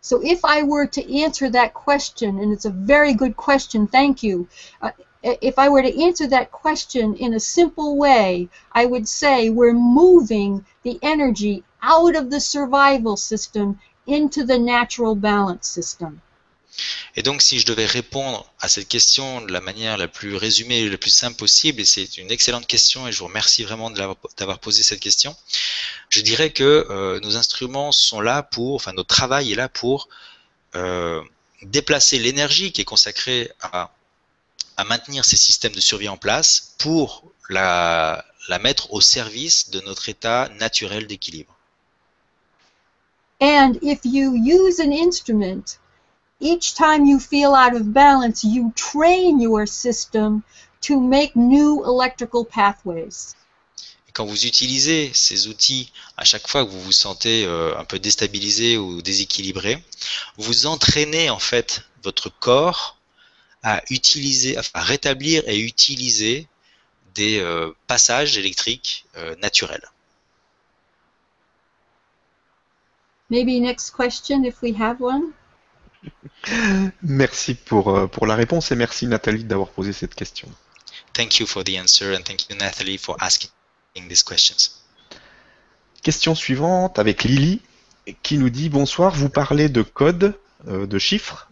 [0.03, 4.23] So if I were to answer that question, and it's a very good question, thank
[4.23, 4.47] you.
[4.81, 4.91] Uh,
[5.23, 9.73] if I were to answer that question in a simple way, I would say we're
[9.73, 16.21] moving the energy out of the survival system into the natural balance system.
[17.15, 20.79] Et donc, si je devais répondre à cette question de la manière la plus résumée
[20.79, 23.91] et la plus simple possible, et c'est une excellente question, et je vous remercie vraiment
[23.91, 25.35] d'avoir posé cette question,
[26.09, 30.07] je dirais que euh, nos instruments sont là pour, enfin, notre travail est là pour
[30.75, 31.21] euh,
[31.61, 33.91] déplacer l'énergie qui est consacrée à,
[34.77, 39.79] à, maintenir ces systèmes de survie en place pour la, la mettre au service de
[39.81, 41.55] notre état naturel d'équilibre.
[43.39, 45.79] And if you use an instrument
[46.41, 50.43] each time you feel out of balance, you train your system
[50.81, 53.35] to make new electrical pathways.
[54.13, 57.97] Quand vous utilisez ces outils à chaque fois que vous vous sentez euh, un peu
[57.97, 59.81] déstabilisé ou déséquilibré,
[60.37, 62.97] vous entraînez en fait votre corps
[63.63, 66.47] à utiliser, à rétablir et utiliser
[67.13, 69.87] des euh, passages électriques euh, naturels.
[73.29, 75.31] Maybe next question if we have one.
[77.01, 80.49] Merci pour, euh, pour la réponse et merci Nathalie d'avoir posé cette question.
[81.13, 83.51] Thank you for the answer and thank you Nathalie for asking
[84.09, 84.71] these questions.
[86.01, 87.61] Question suivante avec Lily
[88.23, 91.49] qui nous dit bonsoir, vous parlez de codes, euh, de chiffres.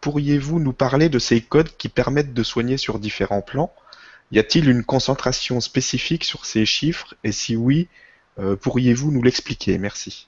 [0.00, 3.72] Pourriez-vous nous parler de ces codes qui permettent de soigner sur différents plans?
[4.30, 7.14] Y a-t-il une concentration spécifique sur ces chiffres?
[7.24, 7.88] Et si oui,
[8.38, 9.78] euh, pourriez-vous nous l'expliquer?
[9.78, 10.26] Merci.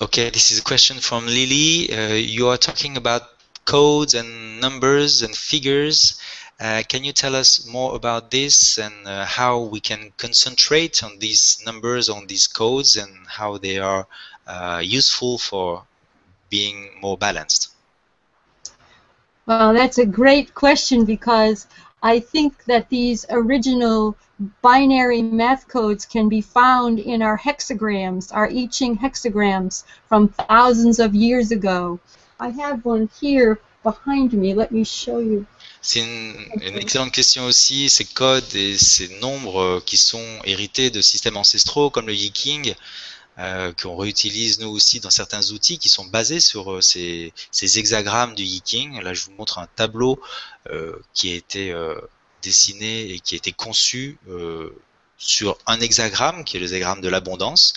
[0.00, 1.88] Okay, this is a question from Lily.
[1.90, 3.22] Uh, you are talking about
[3.64, 6.18] codes and numbers and figures.
[6.60, 11.18] Uh, can you tell us more about this and uh, how we can concentrate on
[11.18, 14.06] these numbers, on these codes, and how they are
[14.46, 15.84] uh, useful for
[16.50, 17.72] being more balanced?
[19.46, 21.66] Well, that's a great question because
[22.02, 24.16] I think that these original
[24.60, 30.98] binary math codes can be found in our hexagrams, our I Ching hexagrams from thousands
[30.98, 32.00] of years ago.
[32.38, 34.52] I have one here behind me.
[34.52, 35.46] Let me show you.
[35.80, 41.00] C'est une, une, excellente question aussi, ces codes et ces nombres qui sont hérités de
[41.00, 42.74] systèmes ancestraux comme le Yiking,
[43.38, 48.34] euh, qu'on réutilise nous aussi dans certains outils qui sont basés sur euh, ces, hexagrammes
[48.34, 49.00] du Yiking.
[49.00, 50.20] Là, je vous montre un tableau
[50.70, 52.00] euh, qui a été euh,
[52.42, 54.18] dessiné et qui a été conçu
[55.18, 57.72] sur un hexagramme, qui est le hexagramme de l'abondance,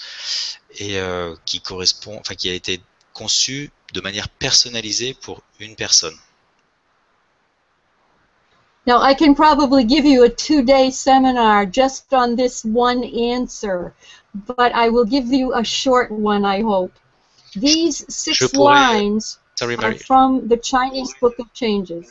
[0.77, 0.99] et
[1.45, 2.81] qui correspond, enfin qui a été
[3.13, 6.15] conçu de manière personnalisée pour une personne.
[8.85, 13.93] Now, I can probably give you a two-day seminar just on this one answer,
[14.33, 16.93] but I will give you a short one, I hope.
[17.55, 22.07] These six lines Sorry, are from the Chinese Book of Changes.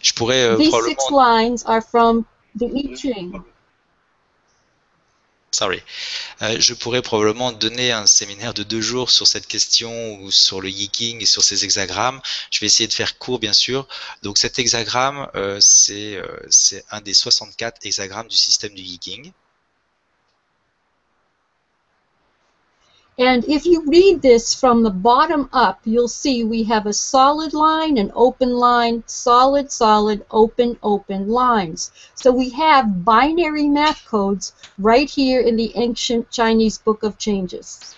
[0.00, 1.00] Je pourrais euh, These probablement...
[1.00, 3.44] six lines are from the I Ching.
[5.52, 5.82] Sorry.
[6.40, 10.62] Euh, je pourrais probablement donner un séminaire de deux jours sur cette question ou sur
[10.62, 12.22] le Yiking et sur ces hexagrammes.
[12.50, 13.86] Je vais essayer de faire court, bien sûr.
[14.22, 19.30] Donc cet hexagramme, euh, c'est euh, un des 64 hexagrammes du système du Yiking.
[23.18, 27.52] And if you read this from the bottom up, you'll see we have a solid
[27.52, 31.90] line, an open line, solid, solid, open, open lines.
[32.14, 37.94] So we have binary math codes right here in the ancient Chinese Book of Changes.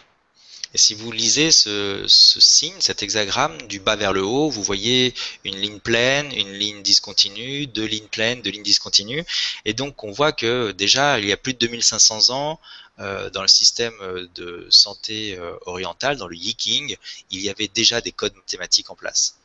[0.74, 5.14] Et si vous lisez ce, signe, cet hexagramme, du bas vers le haut, vous voyez
[5.44, 9.24] une ligne pleine, une ligne discontinue, deux lignes pleines, deux lignes discontinues.
[9.64, 12.58] Et donc on voit que déjà, il y a plus de 2500 ans,
[12.98, 16.96] dans le système euh, de santé euh, orientale, dans le Yiking,
[17.30, 19.36] il y avait déjà des codes mathématiques en place.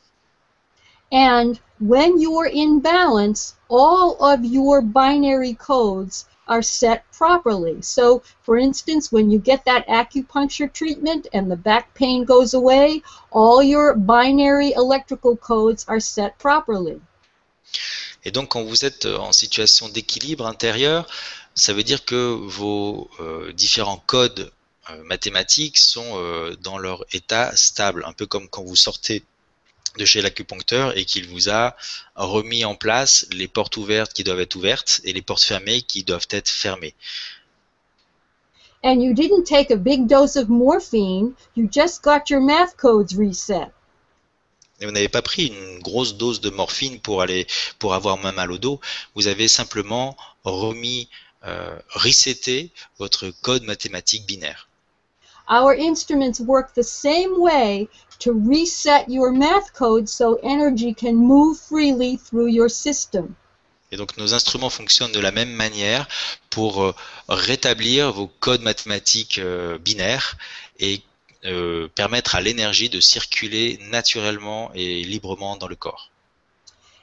[1.12, 7.82] And when you're in balance, all of your binary codes are set properly.
[7.82, 13.02] So, for instance, when you get that acupuncture treatment and the back pain goes away,
[13.32, 17.00] all your binary electrical codes are set properly.
[18.24, 21.06] Et donc, quand vous êtes en situation d'équilibre intérieur,
[21.60, 24.50] ça veut dire que vos euh, différents codes
[24.88, 29.22] euh, mathématiques sont euh, dans leur état stable, un peu comme quand vous sortez
[29.98, 31.76] de chez l'acupuncteur et qu'il vous a
[32.14, 36.02] remis en place les portes ouvertes qui doivent être ouvertes et les portes fermées qui
[36.02, 36.94] doivent être fermées.
[38.82, 43.14] And you didn't take a big dose of morphine, you just got your math codes
[43.18, 43.68] reset.
[44.80, 47.46] Et vous n'avez pas pris une grosse dose de morphine pour aller
[47.78, 48.80] pour avoir moins mal au dos,
[49.14, 51.10] vous avez simplement remis
[51.90, 54.68] resetter votre code mathématique binaire.
[55.48, 57.88] Our instruments work the same way
[58.20, 63.34] to reset your math code so energy can move freely through your system.
[63.92, 66.06] Et donc nos instruments fonctionnent de la même manière
[66.50, 66.94] pour euh,
[67.28, 70.36] rétablir vos codes mathématiques euh, binaires
[70.78, 71.02] et
[71.44, 76.10] euh, permettre à l'énergie de circuler naturellement et librement dans le corps.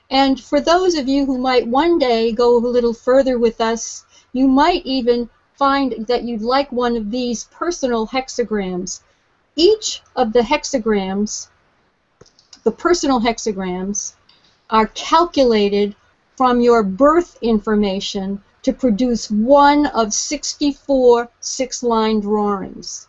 [0.09, 4.05] And for those of you who might one day go a little further with us,
[4.37, 9.01] you might even find that you'd like one of these personal hexagrams.
[9.55, 11.47] Each of the hexagrams,
[12.63, 14.13] the personal hexagrams,
[14.69, 15.95] are calculated
[16.35, 23.06] from your birth information to produce one of 64 six-line drawings.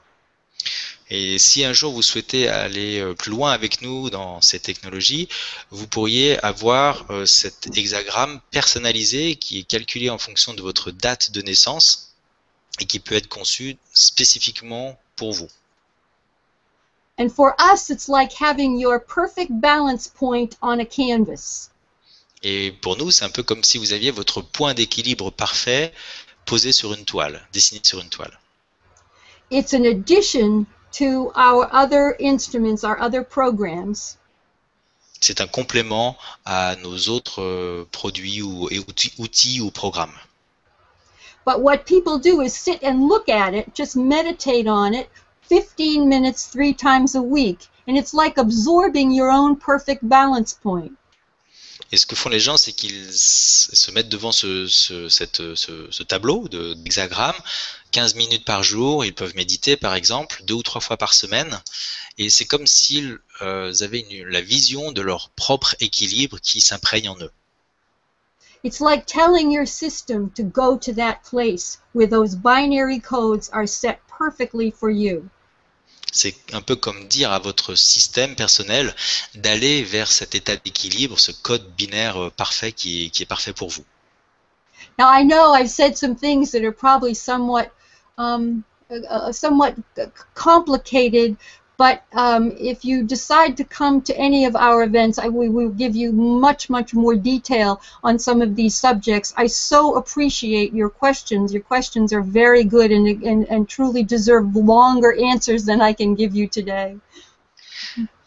[1.10, 5.28] Et si un jour vous souhaitez aller euh, plus loin avec nous dans ces technologies,
[5.70, 11.30] vous pourriez avoir euh, cet hexagramme personnalisé qui est calculé en fonction de votre date
[11.30, 12.14] de naissance
[12.80, 15.48] et qui peut être conçu spécifiquement pour vous.
[17.18, 21.70] And for us, it's like having your perfect balance point on a canvas.
[22.42, 25.92] Et pour nous, c'est un peu comme si vous aviez votre point d'équilibre parfait
[26.44, 28.38] posé sur une toile, dessiné sur une toile.
[29.50, 34.16] It's an addition to our other instruments, our other programs.
[35.20, 36.16] C'est un complément
[36.46, 40.14] à nos autres euh, produits ou et outils, outils ou programmes.
[41.44, 45.08] But what people do is sit and look at it, just meditate on it,
[45.42, 47.66] 15 minutes three times a week.
[47.86, 50.92] And it's like absorbing your own perfect balance point.
[51.92, 57.36] Et ce que font les gens, c'est qu'ils se mettent devant ce, tableau d'hexagramme,
[57.92, 61.62] 15 minutes par jour, ils peuvent méditer par exemple, deux ou trois fois par semaine,
[62.18, 67.18] et c'est comme s'ils euh, avaient la vision de leur propre équilibre qui s'imprègne en
[67.20, 67.30] eux.
[68.64, 73.68] It's like telling your system to go to that place where those binary codes are
[73.68, 75.30] set perfectly for you.
[76.12, 78.94] C'est un peu comme dire à votre système personnel
[79.34, 83.52] d'aller vers cet état d'équilibre, ce code binaire euh, parfait qui est, qui est parfait
[83.52, 83.84] pour vous.
[84.98, 87.70] Now I know I've said some things that are probably somewhat,
[88.16, 89.74] um, uh, uh, somewhat
[90.34, 91.36] complicated,
[91.78, 95.70] but um, if you decide to come to any of our events, I, we will
[95.70, 99.32] give you much, much more detail on some of these subjects.
[99.36, 101.54] I so appreciate your questions.
[101.54, 106.16] Your questions are very good and, and, and truly deserve longer answers than I can
[106.16, 106.96] give you today.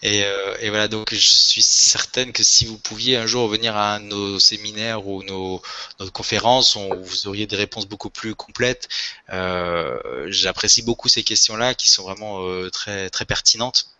[0.04, 3.76] Et, euh, et voilà, donc je suis certaine que si vous pouviez un jour venir
[3.76, 5.62] à un de nos séminaires ou nos,
[6.00, 8.90] nos conférences, on, vous auriez des réponses beaucoup plus complètes.
[9.30, 13.92] Euh, J'apprécie beaucoup ces questions-là qui sont vraiment euh, très, très pertinentes.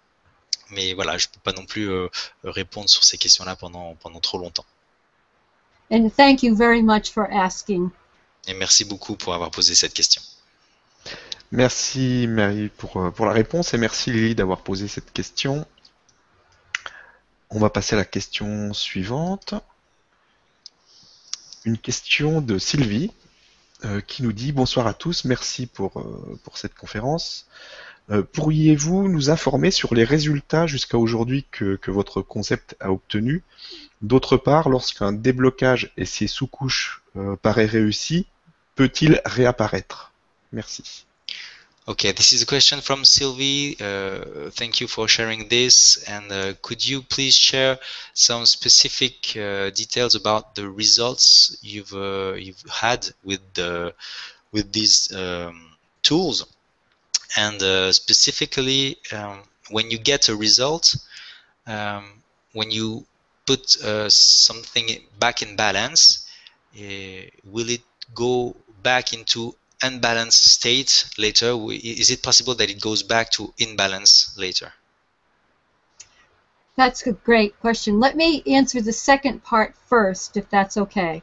[0.72, 2.08] Mais voilà, je ne peux pas non plus euh,
[2.44, 4.66] répondre sur ces questions-là pendant, pendant trop longtemps.
[5.92, 7.90] And thank you very much for asking.
[8.48, 10.22] Et merci beaucoup pour avoir posé cette question.
[11.52, 15.68] Merci Mary pour, pour la réponse et merci Lily d'avoir posé cette question.
[17.54, 19.56] On va passer à la question suivante.
[21.66, 23.12] Une question de Sylvie
[23.84, 27.48] euh, qui nous dit Bonsoir à tous, merci pour, euh, cette conférence.
[28.10, 33.44] Euh, Pourriez-vous nous informer sur les résultats jusqu'à aujourd'hui que, que votre concept a obtenu?
[34.02, 37.04] D'autre part, lorsqu'un déblocage et ses sous-couches
[37.42, 38.28] paraît réussi,
[38.76, 40.14] peut-il réapparaître?
[40.54, 41.06] Merci.
[41.88, 43.76] Okay, this is a question from Sylvie.
[43.82, 45.98] Uh, thank you for sharing this.
[46.04, 47.80] And uh, could you please share
[48.14, 53.96] some specific uh, details about the results you've uh, you've had with the
[54.52, 55.72] with these um,
[56.04, 56.46] tools?
[57.36, 59.42] And uh, specifically, um,
[59.72, 60.96] when you get a result,
[61.66, 62.22] um,
[62.54, 63.08] when you
[63.48, 64.88] put uh, something
[65.18, 66.28] back in balance,
[66.76, 67.82] will it
[68.14, 71.56] go back into unbalanced state later?
[71.72, 74.72] Is it possible that it goes back to imbalance later?
[76.78, 78.00] That's a great question.
[78.00, 81.22] Let me answer the second part first, if that's okay.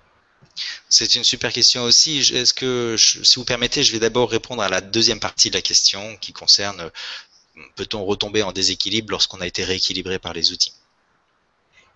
[0.89, 2.19] C'est une super question aussi.
[2.19, 5.55] Est-ce que, je- si vous permettez, je vais d'abord répondre à la deuxième partie de
[5.55, 6.91] la question qui concerne
[7.77, 10.73] peut-on retomber en déséquilibre lorsqu'on a été rééquilibré par les outils?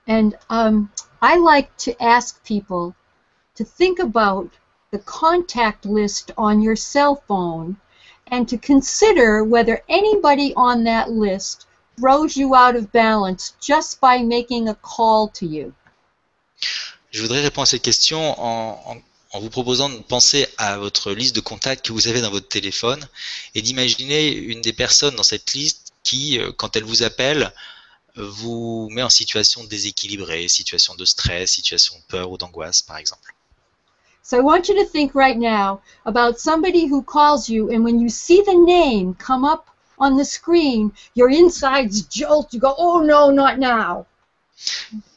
[0.09, 0.89] And um,
[1.21, 2.95] I like to ask people
[3.57, 4.51] to think about
[4.93, 7.77] the contact list on your cell phone
[8.31, 11.67] and to consider whether anybody on that list
[11.99, 15.73] throws you out of balance just by making a call to you.
[17.11, 18.39] Je voudrais répondre à cette question
[19.33, 22.49] en vous proposant de penser à votre liste de contacts que vous avez dans votre
[22.49, 23.07] téléphone
[23.55, 27.53] et d'imaginer une des personnes dans cette liste qui, euh, quand elle vous appelle,
[28.19, 32.99] euh, vous met en situation déséquilibrée, situation de stress, situation de peur ou d'angoisse, par
[32.99, 33.32] exemple.
[34.23, 37.99] So I want you to think right now about somebody who calls you, and when
[38.01, 39.69] you see the name come up
[39.99, 42.53] on the screen, your insides jolt.
[42.53, 44.07] You go, oh no, not now.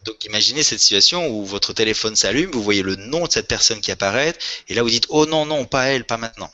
[0.06, 3.80] Donc imaginez cette situation où votre téléphone s'allume, vous voyez le nom de cette personne
[3.80, 4.34] qui apparaît,
[4.68, 6.50] et là vous dites oh non non pas elle, pas maintenant.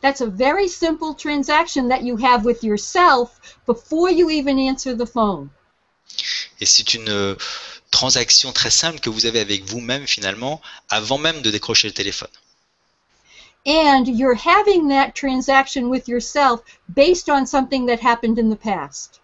[0.00, 5.06] That's a very simple transaction that you have with yourself before you even answer the
[5.06, 5.50] phone.
[6.60, 7.36] Et c'est une euh,
[7.92, 12.30] transaction très simple que vous avez avec vous-même finalement avant même de décrocher le téléphone.
[13.64, 19.20] And you're having that transaction with yourself based on something that happened in the past.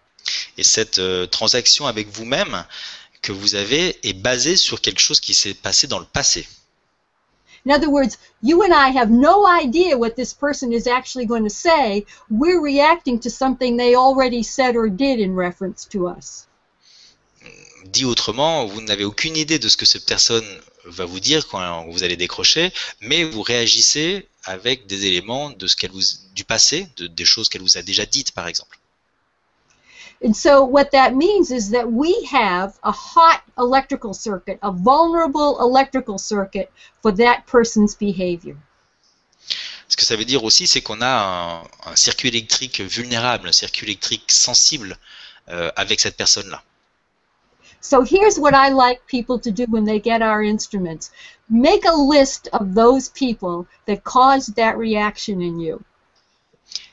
[0.57, 2.63] Et cette euh, transaction avec vous-même
[3.21, 6.47] que vous avez est basée sur quelque chose qui s'est passé dans le passé.
[7.65, 11.43] In other words, you and I have no idea what this person is actually going
[11.43, 12.05] to say.
[12.29, 16.47] We're reacting to something they already said or did in reference to us.
[17.85, 20.45] Dit autrement, vous n'avez aucune idée de ce que cette personne
[20.85, 25.75] va vous dire quand vous allez décrocher, mais vous réagissez avec des éléments de ce
[25.75, 26.01] qu'elle vous,
[26.33, 28.79] du passé, de, des choses qu'elle vous a déjà dites, par exemple.
[30.21, 35.57] And so what that means is that we have a hot electrical circuit, a vulnerable
[35.61, 36.67] electrical circuit
[37.01, 38.57] for that person's behavior.
[39.87, 43.53] Ce que ça veut dire aussi, c'est qu'on a un, un circuit électrique vulnérable, un
[43.53, 44.97] circuit électrique sensible
[45.47, 46.61] euh, avec cette personne-là.
[47.81, 51.11] So here's what I like people to do when they get our instruments.
[51.49, 55.83] Make a list of those people that caused that reaction in you.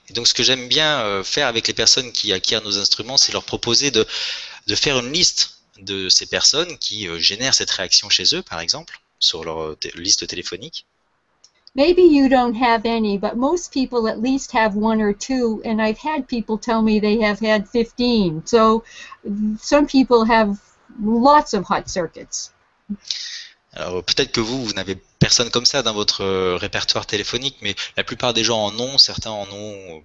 [0.09, 3.17] Et donc ce que j'aime bien euh, faire avec les personnes qui acquièrent nos instruments,
[3.17, 4.07] c'est leur proposer de,
[4.69, 8.61] de faire une liste de ces personnes qui euh, génèrent cette réaction chez eux, par
[8.61, 10.87] exemple, sur leur euh, liste téléphonique.
[11.75, 15.79] Maybe you don't have any, but most people at least have one or two, and
[15.79, 18.47] I've had people tell me they have had 15.
[18.47, 18.83] So
[19.61, 20.57] some people have
[21.03, 22.51] lots of hot circuits.
[23.73, 27.75] Alors peut-être que vous, vous n'avez personne comme ça dans votre euh, répertoire téléphonique, mais
[27.97, 30.03] la plupart des gens en ont, certains en ont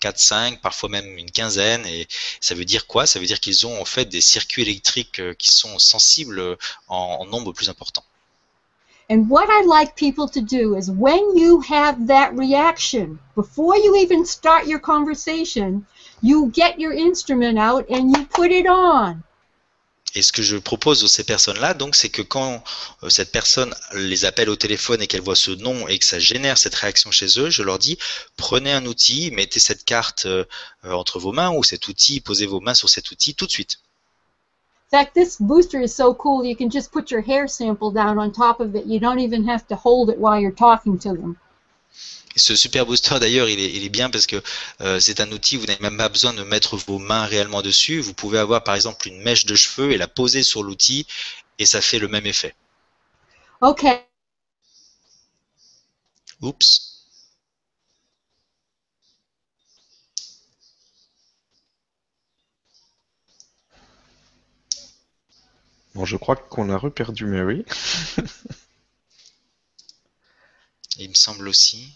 [0.00, 2.08] 4, 5, parfois même une quinzaine, et
[2.40, 3.06] ça veut dire quoi?
[3.06, 6.56] Ça veut dire qu'ils ont en fait des circuits électriques euh, qui sont sensibles euh,
[6.88, 8.04] en, en nombre plus important.
[9.10, 13.96] And what I'd like people to do is when you have that reaction, before you
[13.96, 15.84] even start your conversation,
[16.22, 19.22] you get your instrument out and you put it on.
[20.16, 22.62] Et ce que je propose à ces personnes-là, donc, c'est que quand
[23.02, 26.20] euh, cette personne les appelle au téléphone et qu'elle voit ce nom et que ça
[26.20, 27.98] génère cette réaction chez eux, je leur dis
[28.36, 30.44] prenez un outil, mettez cette carte euh,
[30.84, 33.50] euh, entre vos mains ou cet outil, posez vos mains sur cet outil tout de
[33.50, 33.78] suite.
[34.92, 38.16] In fact, this booster is so cool you can just put your hair sample down
[38.16, 38.86] on top of it.
[38.86, 41.36] You don't even have to hold it while you're talking to them.
[42.36, 44.42] Ce super booster d'ailleurs, il est, il est bien parce que
[44.80, 48.00] euh, c'est un outil, vous n'avez même pas besoin de mettre vos mains réellement dessus.
[48.00, 51.06] Vous pouvez avoir par exemple une mèche de cheveux et la poser sur l'outil
[51.58, 52.54] et ça fait le même effet.
[53.60, 54.00] Okay,
[56.44, 57.00] Oups.
[65.94, 67.64] Bon, je crois qu'on a reperdu Mary.
[70.98, 71.94] Il me semble aussi.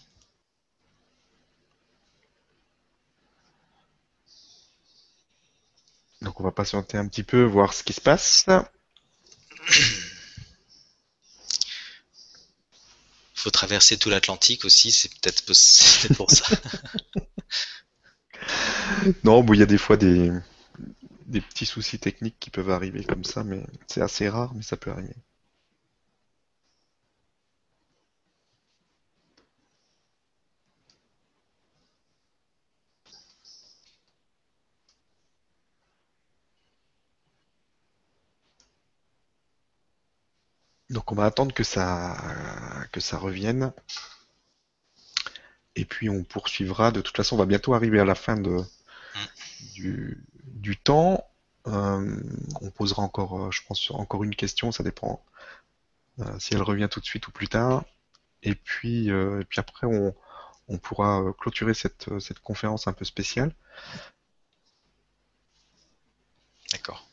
[6.21, 8.45] Donc on va patienter un petit peu, voir ce qui se passe.
[13.33, 16.45] faut traverser tout l'Atlantique aussi, c'est peut-être possi- c'est peut-être pour ça.
[19.23, 20.31] Non, bon, il y a des fois des,
[21.27, 24.77] des petits soucis techniques qui peuvent arriver comme ça, mais c'est assez rare, mais ça
[24.77, 25.15] peut arriver.
[40.89, 42.17] Donc on va attendre que ça,
[42.91, 43.71] que ça revienne.
[45.75, 46.91] Et puis on poursuivra.
[46.91, 48.63] De toute façon, on va bientôt arriver à la fin de,
[49.75, 51.25] du, temps.
[51.67, 52.19] Euh,
[52.61, 54.71] on posera encore, euh, je pense, encore une question.
[54.71, 55.23] Ça dépend
[56.19, 57.83] euh, si elle revient tout de suite ou plus tard.
[58.43, 60.15] Et puis, et puis après, on,
[60.69, 63.53] on pourra clôturer cette, cette conférence un peu spéciale.
[66.71, 67.08] D'accord.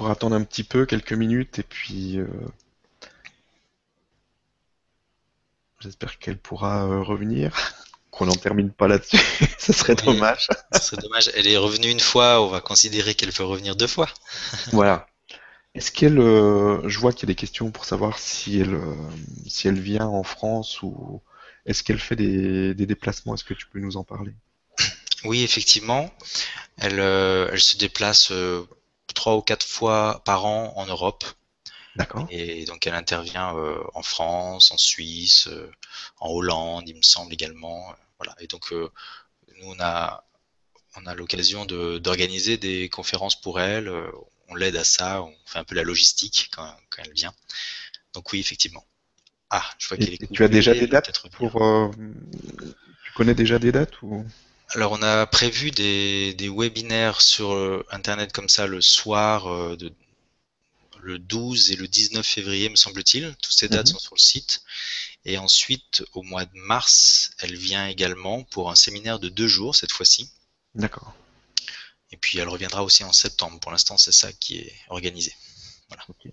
[0.00, 2.26] Encore attendre un petit peu, quelques minutes, et puis euh,
[5.78, 7.54] j'espère qu'elle pourra euh, revenir.
[8.10, 9.20] Qu'on n'en termine pas là-dessus,
[9.58, 10.14] ce serait Oui.
[10.14, 10.48] dommage.
[10.72, 11.30] C'est dommage.
[11.34, 14.08] Elle est revenue une fois, on va considérer qu'elle peut revenir deux fois.
[14.72, 15.06] Voilà.
[15.76, 18.80] Est-ce qu'elle, euh, je vois qu'il y a des questions pour savoir si elle,
[19.46, 21.22] si elle vient en France ou
[21.66, 23.34] est-ce qu'elle fait des, des déplacements?
[23.34, 24.32] Est-ce que tu peux nous en parler?
[25.22, 26.10] Oui, effectivement.
[26.78, 28.32] Elle, elle se déplace
[29.14, 31.24] trois ou quatre fois par an en Europe.
[31.96, 32.26] D'accord.
[32.30, 35.70] Et donc elle intervient euh, en France, en Suisse, euh,
[36.20, 37.90] en Hollande, il me semble également.
[37.90, 38.34] euh, Voilà.
[38.40, 38.90] Et donc euh,
[39.58, 40.24] nous on a
[40.96, 43.90] on a l'occasion de d'organiser des conférences pour elle.
[44.48, 47.32] On l'aide à ça, on fait un peu la logistique quand, quand elle vient.
[48.14, 48.84] Donc oui, effectivement.
[49.50, 51.52] Ah, je vois qu'elle est tu as déjà des dates pour,
[53.04, 54.24] tu connais déjà des dates ou?
[54.70, 59.76] Alors on a prévu des, des webinaires sur euh, Internet comme ça le soir euh,
[59.76, 59.92] de
[61.00, 63.34] le 12 et le 19 février, me semble-t-il.
[63.42, 63.92] Toutes ces dates Mhm.
[63.92, 64.62] sont sur le site.
[65.24, 69.76] Et ensuite, au mois de mars, elle vient également pour un séminaire de deux jours
[69.76, 70.30] cette fois-ci.
[70.74, 71.14] D'accord.
[72.12, 73.58] Et puis elle reviendra aussi en septembre.
[73.58, 75.34] Pour l'instant, c'est ça qui est organisé.
[76.08, 76.32] Ok.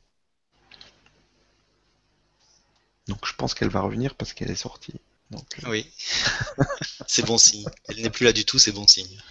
[3.08, 4.94] Donc je pense qu'elle va revenir parce qu'elle est sortie.
[5.32, 5.86] Donc, euh, Oui,
[7.08, 7.66] c'est bon signe.
[7.90, 9.22] Elle n'est plus là du tout, c'est bon signe.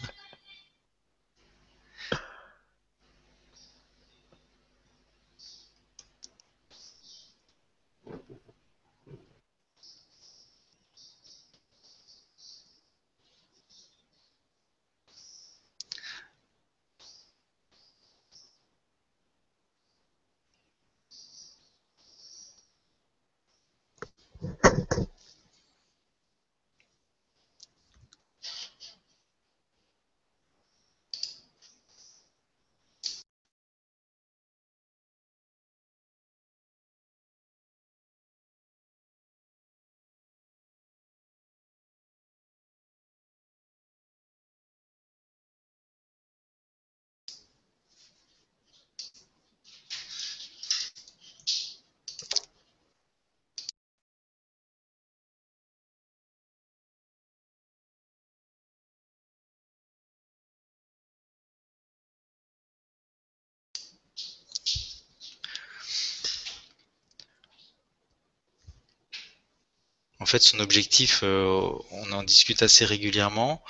[70.27, 73.63] En fait, son objectif, euh, on en discute assez régulièrement.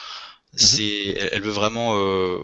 [0.55, 2.39] C'est, elle, veut vraiment euh,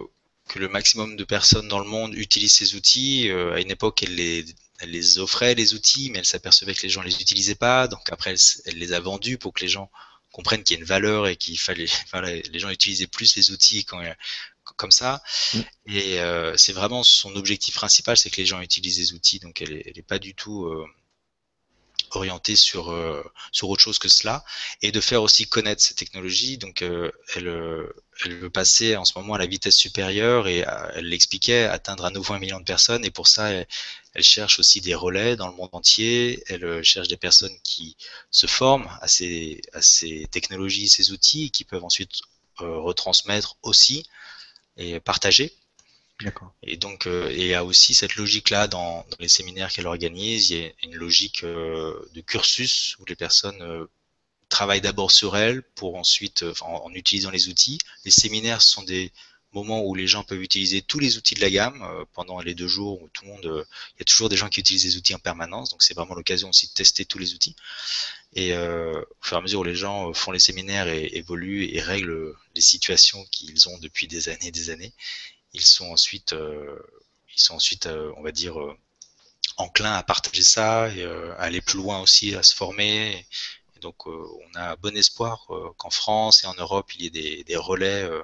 [0.49, 3.31] que le maximum de personnes dans le monde utilisent ces outils.
[3.31, 4.45] Euh, à une époque, elle les,
[4.81, 7.89] elle les offrait les outils, mais elle s'apercevait que les gens les utilisaient pas.
[7.89, 8.35] Donc après,
[8.67, 9.91] elle, les a vendus pour que les gens
[10.31, 13.51] comprennent qu'il y a une valeur et qu'il fallait, voilà, les gens utilisaient plus les
[13.51, 14.03] outils quand,
[14.77, 15.23] comme ça.
[15.55, 15.61] Mm.
[15.87, 19.39] Et euh, c'est vraiment son objectif principal, c'est que les gens utilisent les outils.
[19.39, 20.87] Donc elle est, elle est pas du tout euh,
[22.17, 23.23] orientée sur euh,
[23.53, 24.45] sur autre chose que cela
[24.83, 26.59] et de faire aussi connaître ces technologies.
[26.59, 27.93] Donc euh, elle euh,
[28.25, 30.65] elle veut passer en ce moment à la vitesse supérieure et
[30.95, 33.67] elle l'expliquait atteindre à nouveau un million de personnes et pour ça elle,
[34.23, 36.43] cherche aussi des relais dans le monde entier.
[36.49, 37.97] Elle cherche des personnes qui
[38.31, 42.21] se forment à ces à ces technologies, ces outils qui peuvent ensuite
[42.61, 44.07] euh, retransmettre aussi
[44.77, 45.53] et partager.
[46.63, 50.51] Et donc, euh, il y a aussi cette logique-là dans, les séminaires qu'elle organise.
[50.51, 53.87] Il y a une logique euh, de cursus où les personnes euh,
[54.49, 57.79] travaillent d'abord sur elles pour ensuite, en, en utilisant les outils.
[58.05, 59.13] Les séminaires sont des
[59.53, 62.69] moments où les gens peuvent utiliser tous les outils de la gamme pendant les deux
[62.69, 63.67] jours où tout le monde,
[63.97, 65.69] il y a toujours des gens qui utilisent les outils en permanence.
[65.69, 67.55] Donc, c'est vraiment l'occasion aussi de tester tous les outils.
[68.35, 71.81] Et au fur et à mesure où les gens font les séminaires et évoluent et
[71.83, 74.95] règlent les situations qu'ils ont depuis des années et des années,
[75.55, 76.79] ils sont ensuite, euh,
[77.37, 78.77] ils sont ensuite, euh, on va dire, euh,
[79.59, 83.27] enclins à partager ça et euh, à aller plus loin aussi, à se former.
[83.77, 87.07] Et donc, euh, on a bon espoir euh, qu'en France et en Europe, il y
[87.07, 88.23] ait des, des relais euh,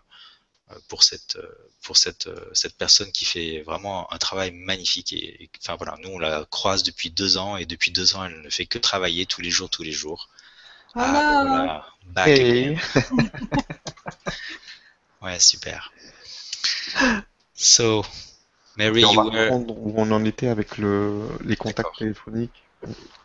[0.89, 1.39] pour cette,
[1.83, 5.13] pour cette, cette personne qui fait vraiment un travail magnifique.
[5.13, 8.25] Et, et, enfin voilà, nous on la croise depuis deux ans et depuis deux ans,
[8.25, 10.29] elle ne fait que travailler tous les jours, tous les jours.
[10.97, 11.47] Ah, ben Hello.
[11.47, 12.41] voilà, back Hey.
[12.41, 12.79] again.
[15.21, 15.93] Ouais, super.
[17.55, 18.05] So,
[18.77, 22.65] Mary, Et on you va were où on en était avec le, les contacts téléphoniques.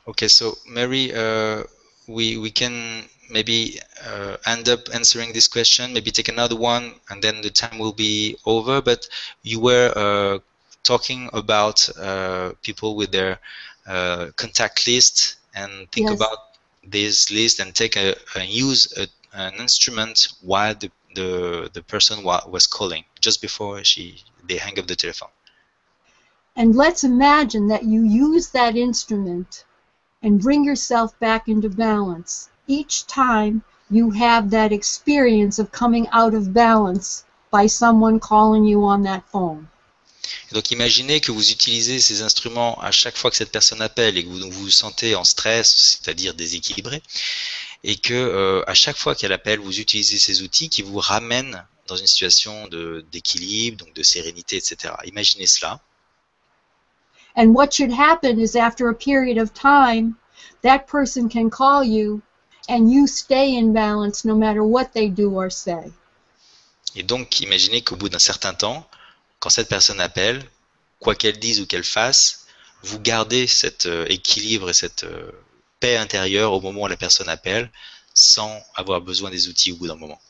[0.08, 0.28] okay.
[0.28, 1.64] So, Mary, uh,
[2.08, 5.94] we we can maybe uh, end up answering this question.
[5.94, 8.82] Maybe take another one, and then the time will be over.
[8.82, 9.08] But
[9.44, 10.40] you were uh,
[10.84, 13.40] talking about uh, people with their
[13.88, 16.20] uh, contact list, and think Yes.
[16.20, 16.38] about
[16.86, 22.24] this list and take a and use a, an instrument while the the, the person
[22.24, 25.30] wa- was calling just before she they hang up the telephone.
[26.56, 29.66] And let's imagine that you use that instrument
[30.22, 36.34] and bring yourself back into balance each time you have that experience of coming out
[36.34, 39.68] of balance by someone calling you on that phone.
[40.52, 44.24] Donc imaginez que vous utilisez ces instruments à chaque fois que cette personne appelle et
[44.24, 47.02] que vous vous sentez en stress, c'est-à-dire déséquilibré,
[47.84, 51.66] et que euh, à chaque fois qu'elle appelle, vous utilisez ces outils qui vous ramènent
[51.88, 52.68] dans une situation
[53.12, 54.94] d'équilibre, donc de sérénité, etc.
[55.06, 55.82] Imaginez cela.
[57.36, 60.16] And what should happen is after a period of time,
[60.62, 62.22] that person can call you
[62.70, 65.92] and you stay in balance no matter what they do or say.
[66.96, 68.88] Et donc imaginez qu'au bout d'un certain temps,
[69.40, 70.44] quand cette personne appelle,
[71.00, 72.46] quoi qu'elle dise ou qu'elle fasse,
[72.84, 75.32] vous gardez cet euh, équilibre et cette euh,
[75.84, 77.70] paix intérieure au moment où la personne appelle,
[78.14, 80.22] sans avoir besoin des outils au bout d'un moment.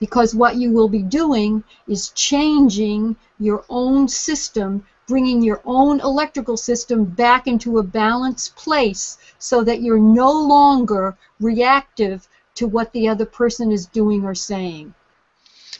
[0.00, 6.56] Because what you will be doing is changing your own system, bringing your own electrical
[6.56, 13.06] system back into a balanced place so that you're no longer reactive to what the
[13.08, 14.92] other person is doing or saying.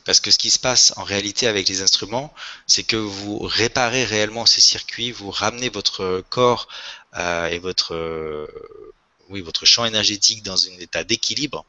[0.05, 2.33] Parce que ce qui se passe en réalité avec les instruments,
[2.67, 6.69] c'est que vous réparez réellement ces circuits, vous ramenez votre corps
[7.17, 8.47] euh, et votre, euh,
[9.31, 11.65] oui, votre champ énergétique dans un état d'équilibre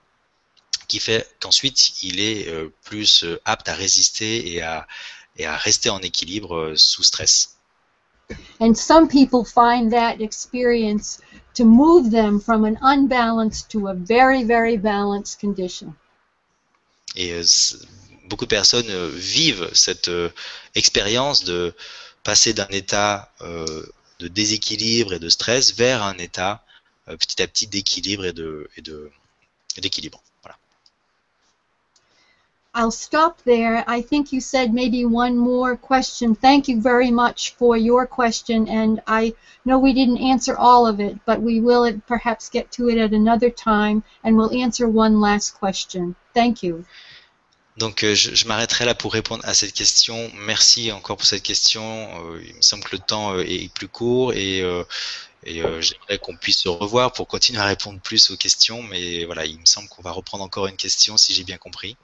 [0.88, 4.86] qui fait qu'ensuite il est euh, plus apte à résister et à,
[5.38, 7.56] et à rester en équilibre sous stress.
[8.60, 11.20] And some people find that experience
[11.54, 15.94] to move them from an unbalanced to a very, very balanced condition.
[17.16, 17.32] Et
[18.28, 20.30] beaucoup de personnes euh, vivent cette euh,
[20.76, 21.74] expérience de
[22.24, 23.84] passer d'un état euh,
[24.20, 26.64] de déséquilibre et de stress vers un état
[27.20, 28.68] petit à petit d'équilibre et de
[29.78, 30.22] et d'équilibre.
[30.42, 30.58] Voilà.
[32.74, 33.84] I'll stop there.
[33.88, 36.34] I think you said maybe one more question.
[36.34, 39.34] Thank you very much for your question, and I
[39.66, 43.14] know we didn't answer all of it, but we will perhaps get to it at
[43.14, 46.16] another time, and we'll answer one last question.
[46.34, 46.86] Thank you.
[47.78, 50.32] Donc euh, je, je m'arrêterai là pour répondre à cette question.
[50.36, 51.84] Merci encore pour cette question.
[52.32, 54.60] Euh, il me semble que le temps euh, est plus court et,
[55.44, 58.82] et j'aimerais qu'on puisse se revoir pour continuer à répondre plus aux questions.
[58.84, 61.98] Mais voilà, il me semble qu'on va reprendre encore une question si j'ai bien compris.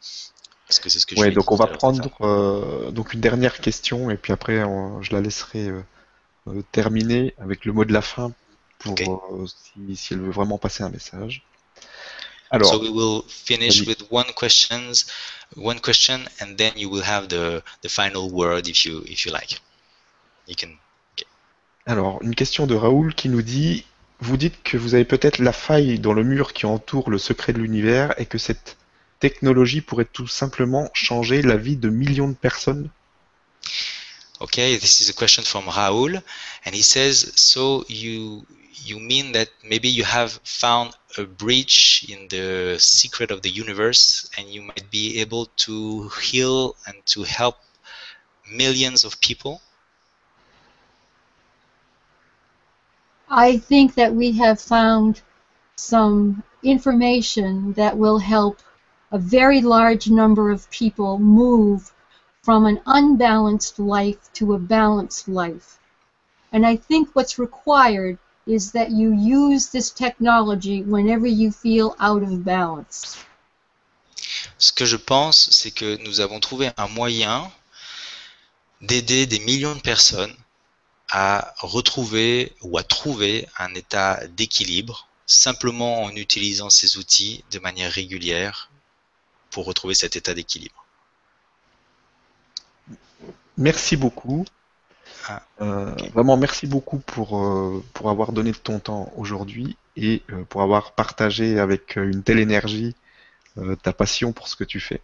[0.67, 3.59] Parce que c'est ce que Ouais, ai donc on va prendre euh, donc une dernière
[3.59, 5.69] question et puis après on- je la laisserai
[6.47, 8.31] euh, terminer avec le mot de la fin
[8.79, 8.95] pour
[9.33, 9.45] euh,
[9.95, 11.43] si elle veut vraiment passer un message.
[12.51, 15.05] Alors, So we will finish with one questions,
[15.55, 19.31] one question, and then you will have the the final word if you if you
[19.31, 19.61] like.
[20.47, 20.77] You can.
[21.85, 23.85] alors une question de Raoul qui nous dit
[24.19, 27.53] Vous dites que vous avez peut-être la faille dans le mur qui entoure le secret
[27.53, 28.75] de l'univers et que cette
[29.19, 32.89] technologie pourrait tout simplement changer la vie de millions de personnes.
[34.41, 36.15] Okay, this is a question from Raoul,
[36.65, 42.27] and he says, so you you mean that maybe you have found a breach in
[42.27, 47.57] the secret of the universe, and you might be able to heal and to help
[48.51, 49.61] millions of people?
[53.29, 55.21] I think that we have found
[55.75, 58.59] some information that will help
[59.11, 61.91] a very large number of people move
[62.43, 65.79] from an unbalanced life to a balanced life.
[66.51, 72.23] And I think what's required is that you use this technology whenever you feel out
[72.23, 73.17] of balance.
[74.57, 77.51] Ce que je pense, c'est que nous avons trouvé un moyen
[78.81, 80.35] d'aider des millions de personnes
[81.09, 87.91] à retrouver ou à trouver un état d'équilibre simplement en utilisant ces outils de manière
[87.91, 88.69] régulière
[89.49, 90.85] pour retrouver cet état d'équilibre.
[93.57, 94.45] Merci beaucoup.
[95.27, 100.23] Ah, Euh, Vraiment, merci beaucoup pour, euh, pour avoir donné de ton temps aujourd'hui et
[100.31, 102.95] euh, pour avoir partagé avec une telle énergie
[103.83, 105.01] ta passion pour ce que tu fais.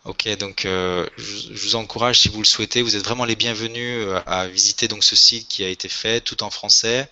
[0.04, 4.06] Ok, donc euh, je, vous encourage si vous le souhaitez, vous êtes vraiment les bienvenus
[4.06, 7.10] euh, à visiter donc ce site qui a été fait tout en français,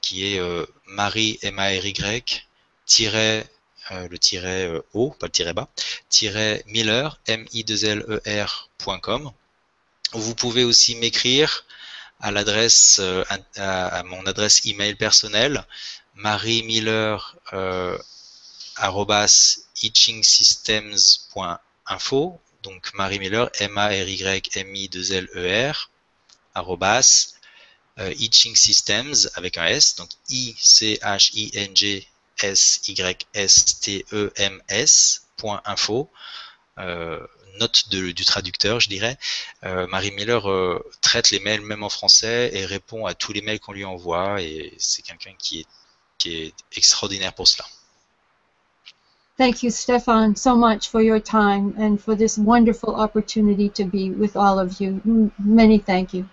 [0.00, 2.46] qui est euh, Marie M A R Y
[2.84, 3.48] tiret
[3.90, 5.68] le tiret haut, pas le tiret bas,
[6.66, 8.20] Miller M I 2 L E.
[10.12, 11.64] Vous pouvez aussi m'écrire
[12.20, 13.00] à l'adresse
[13.58, 15.64] à, mon adresse email personnelle
[16.16, 17.98] Marie Miller euh,
[21.88, 25.90] itchingsystems.info donc Marie Miller M A R Y M I 2 L E R
[26.54, 27.34] arrobas
[27.98, 32.06] euh, Itching Systems avec un S donc I C H I N G
[32.42, 36.10] S Y S T E M S.info
[36.78, 37.26] euh,
[37.58, 39.16] note du traducteur, je dirais.
[39.64, 40.44] Euh, Marie Miller
[41.00, 44.42] traite les mails même en français et répond à tous les mails qu'on lui envoie
[44.42, 45.66] et c'est quelqu'un qui
[46.26, 47.64] est extraordinaire pour cela.
[49.38, 54.10] Thank you, Stefan, so much for your time and for this wonderful opportunity to be
[54.10, 55.00] with all of you.
[55.38, 56.26] Many thank you.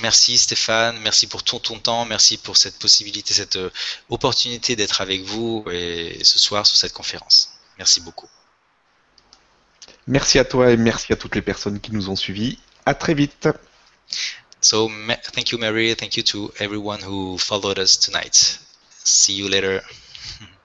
[0.00, 3.70] Merci Stéphane, merci pour ton, ton temps, merci pour cette possibilité, cette euh,
[4.08, 7.50] opportunité d'être avec vous et ce soir sur cette conférence.
[7.78, 8.28] Merci beaucoup.
[10.06, 12.58] Merci à toi et merci à toutes les personnes qui nous ont suivis.
[12.86, 13.48] À très vite.
[14.60, 14.88] So
[15.34, 18.60] thank you Mary, thank you to everyone who followed us tonight.
[19.04, 19.82] See you later.